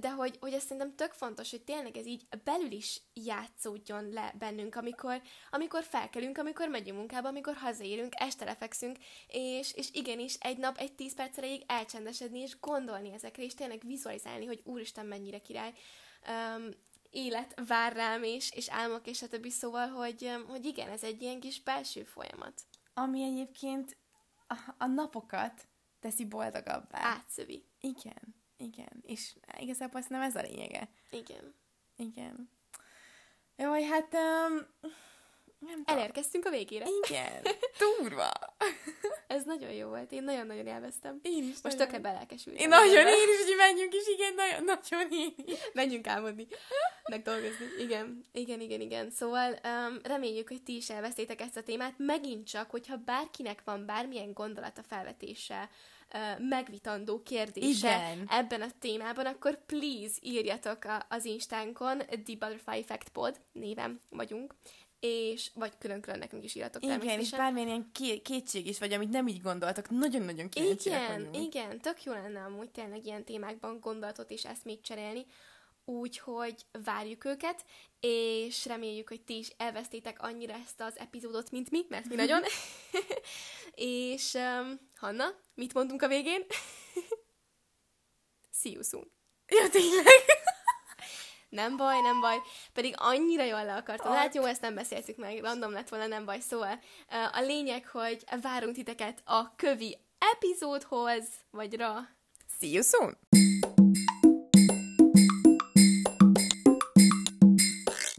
De 0.00 0.10
hogy, 0.10 0.36
hogy 0.40 0.52
ez 0.52 0.62
szerintem 0.62 0.94
tök 0.94 1.12
fontos, 1.12 1.50
hogy 1.50 1.62
tényleg 1.62 1.96
ez 1.96 2.06
így 2.06 2.26
belül 2.44 2.70
is 2.70 3.00
játszódjon 3.14 4.08
le 4.12 4.34
bennünk, 4.38 4.74
amikor, 4.74 5.22
amikor 5.50 5.82
felkelünk, 5.82 6.38
amikor 6.38 6.68
megyünk 6.68 6.98
munkába, 6.98 7.28
amikor 7.28 7.54
hazaérünk, 7.54 8.12
este 8.16 8.44
lefekszünk, 8.44 8.96
és, 9.26 9.72
és 9.74 9.88
igenis 9.92 10.34
egy 10.40 10.58
nap, 10.58 10.78
egy 10.78 10.94
tíz 10.94 11.14
perc 11.14 11.38
erejéig 11.38 11.62
elcsendesedni, 11.66 12.38
és 12.38 12.60
gondolni 12.60 13.12
ezekre, 13.12 13.42
és 13.42 13.54
tényleg 13.54 13.82
vizualizálni, 13.86 14.46
hogy 14.46 14.60
úristen 14.64 15.06
mennyire 15.06 15.38
király. 15.38 15.72
Élet 17.16 17.54
vár 17.66 17.92
rám, 17.92 18.22
és, 18.22 18.50
és 18.50 18.70
álmok, 18.70 19.06
és 19.06 19.22
a 19.22 19.28
többi, 19.28 19.50
szóval, 19.50 19.88
hogy, 19.88 20.30
hogy 20.48 20.64
igen, 20.64 20.88
ez 20.88 21.02
egy 21.02 21.22
ilyen 21.22 21.40
kis 21.40 21.62
belső 21.62 22.02
folyamat. 22.02 22.62
Ami 22.94 23.22
egyébként 23.22 23.96
a, 24.46 24.54
a 24.78 24.86
napokat 24.86 25.66
teszi 26.00 26.24
boldogabbá. 26.24 26.98
Átszövi. 27.00 27.64
Igen, 27.80 28.34
igen. 28.56 29.02
És 29.02 29.34
igazából 29.58 30.00
azt 30.00 30.08
nem 30.08 30.20
ez 30.20 30.36
a 30.36 30.40
lényege. 30.40 30.88
Igen. 31.10 31.54
Igen. 31.96 32.50
Jaj, 33.56 33.82
hát 33.82 34.14
um, 34.14 34.66
nem 35.66 35.82
Elérkeztünk 35.84 36.44
a 36.46 36.50
végére. 36.50 36.84
Igen. 37.04 37.42
Túrva. 37.98 38.30
Ez 39.26 39.44
nagyon 39.44 39.70
jó 39.70 39.88
volt. 39.88 40.12
Én 40.12 40.22
nagyon-nagyon 40.22 40.66
élveztem. 40.66 41.18
Én 41.22 41.42
is. 41.42 41.56
Most 41.62 41.76
tökre 41.76 41.98
belelkesültem. 41.98 42.62
Én 42.62 42.68
nagyon, 42.68 43.06
én 43.06 43.28
is, 43.38 43.44
hogy 43.44 43.56
menjünk 43.56 43.94
is, 43.94 44.08
igen, 44.08 44.34
nagyon-nagyon 44.34 45.06
én 45.10 45.34
is. 45.46 45.58
Menjünk 45.72 46.06
álmodni, 46.06 46.46
meg 47.10 47.22
dolgozni. 47.22 47.66
Igen, 47.78 48.24
igen, 48.32 48.60
igen, 48.60 48.80
igen. 48.80 49.10
Szóval 49.10 49.50
um, 49.64 49.98
reméljük, 50.02 50.48
hogy 50.48 50.62
ti 50.62 50.76
is 50.76 50.90
elvesztétek 50.90 51.40
ezt 51.40 51.56
a 51.56 51.62
témát. 51.62 51.94
Megint 51.96 52.48
csak, 52.48 52.70
hogyha 52.70 52.96
bárkinek 52.96 53.62
van 53.64 53.86
bármilyen 53.86 54.32
gondolata 54.32 54.82
felvetése, 54.82 55.68
megvitandó 56.38 57.22
kérdése 57.22 57.88
Igen. 57.88 58.26
ebben 58.28 58.62
a 58.62 58.70
témában, 58.78 59.26
akkor 59.26 59.64
please 59.66 60.14
írjatok 60.20 60.84
a, 60.84 61.06
az 61.08 61.24
Instánkon, 61.24 61.98
The 61.98 62.16
Butterfly 62.24 62.78
Effect 62.78 63.08
Pod 63.08 63.40
névem 63.52 64.00
vagyunk, 64.10 64.54
és 65.00 65.50
vagy 65.54 65.72
külön-külön 65.78 66.18
nekünk 66.18 66.44
is 66.44 66.54
írhatok 66.54 66.82
Igen, 66.82 67.20
és 67.20 67.30
bármilyen 67.30 67.68
ilyen 67.68 67.90
kétség 68.22 68.66
is, 68.66 68.78
vagy 68.78 68.92
amit 68.92 69.10
nem 69.10 69.28
így 69.28 69.42
gondoltak, 69.42 69.90
nagyon-nagyon 69.90 70.48
kíváncsiak 70.48 71.02
Igen, 71.02 71.24
vagyunk. 71.24 71.46
igen, 71.46 71.80
tök 71.80 72.04
jó 72.04 72.12
lenne 72.12 72.40
amúgy 72.44 72.70
tényleg 72.70 73.06
ilyen 73.06 73.24
témákban 73.24 73.80
gondolatot 73.80 74.30
és 74.30 74.44
ezt 74.44 74.64
még 74.64 74.80
cserélni, 74.80 75.26
úgyhogy 75.84 76.66
várjuk 76.84 77.24
őket, 77.24 77.64
és 78.00 78.66
reméljük, 78.66 79.08
hogy 79.08 79.22
ti 79.22 79.38
is 79.38 79.48
elvesztétek 79.56 80.22
annyira 80.22 80.54
ezt 80.54 80.80
az 80.80 80.98
epizódot, 80.98 81.50
mint 81.50 81.70
mi, 81.70 81.84
mert 81.88 82.08
mi 82.08 82.14
nagyon. 82.24 82.42
és 83.74 84.34
um, 84.34 84.80
Hanna, 84.96 85.26
mit 85.54 85.74
mondunk 85.74 86.02
a 86.02 86.08
végén? 86.08 86.46
See 88.60 88.72
you 88.72 88.82
soon. 88.82 89.10
Ja, 89.48 89.68
tényleg? 89.70 90.04
Nem 91.56 91.76
baj, 91.76 92.00
nem 92.00 92.20
baj, 92.20 92.36
pedig 92.72 92.94
annyira 92.96 93.44
jól 93.44 93.64
le 93.64 93.74
akartam. 93.74 94.12
Hát 94.12 94.34
jó, 94.34 94.44
ezt 94.44 94.60
nem 94.60 94.74
beszéltük 94.74 95.16
meg, 95.16 95.40
random 95.40 95.72
lett 95.72 95.88
volna, 95.88 96.06
nem 96.06 96.24
baj. 96.24 96.40
Szóval 96.40 96.80
a 97.32 97.40
lényeg, 97.40 97.86
hogy 97.86 98.24
várunk 98.42 98.74
titeket 98.74 99.22
a 99.24 99.54
kövi 99.56 99.98
epizódhoz, 100.34 101.24
vagy 101.50 101.76
ra. 101.76 102.08
See 102.60 102.70
you 102.70 102.82
soon! 102.82 103.18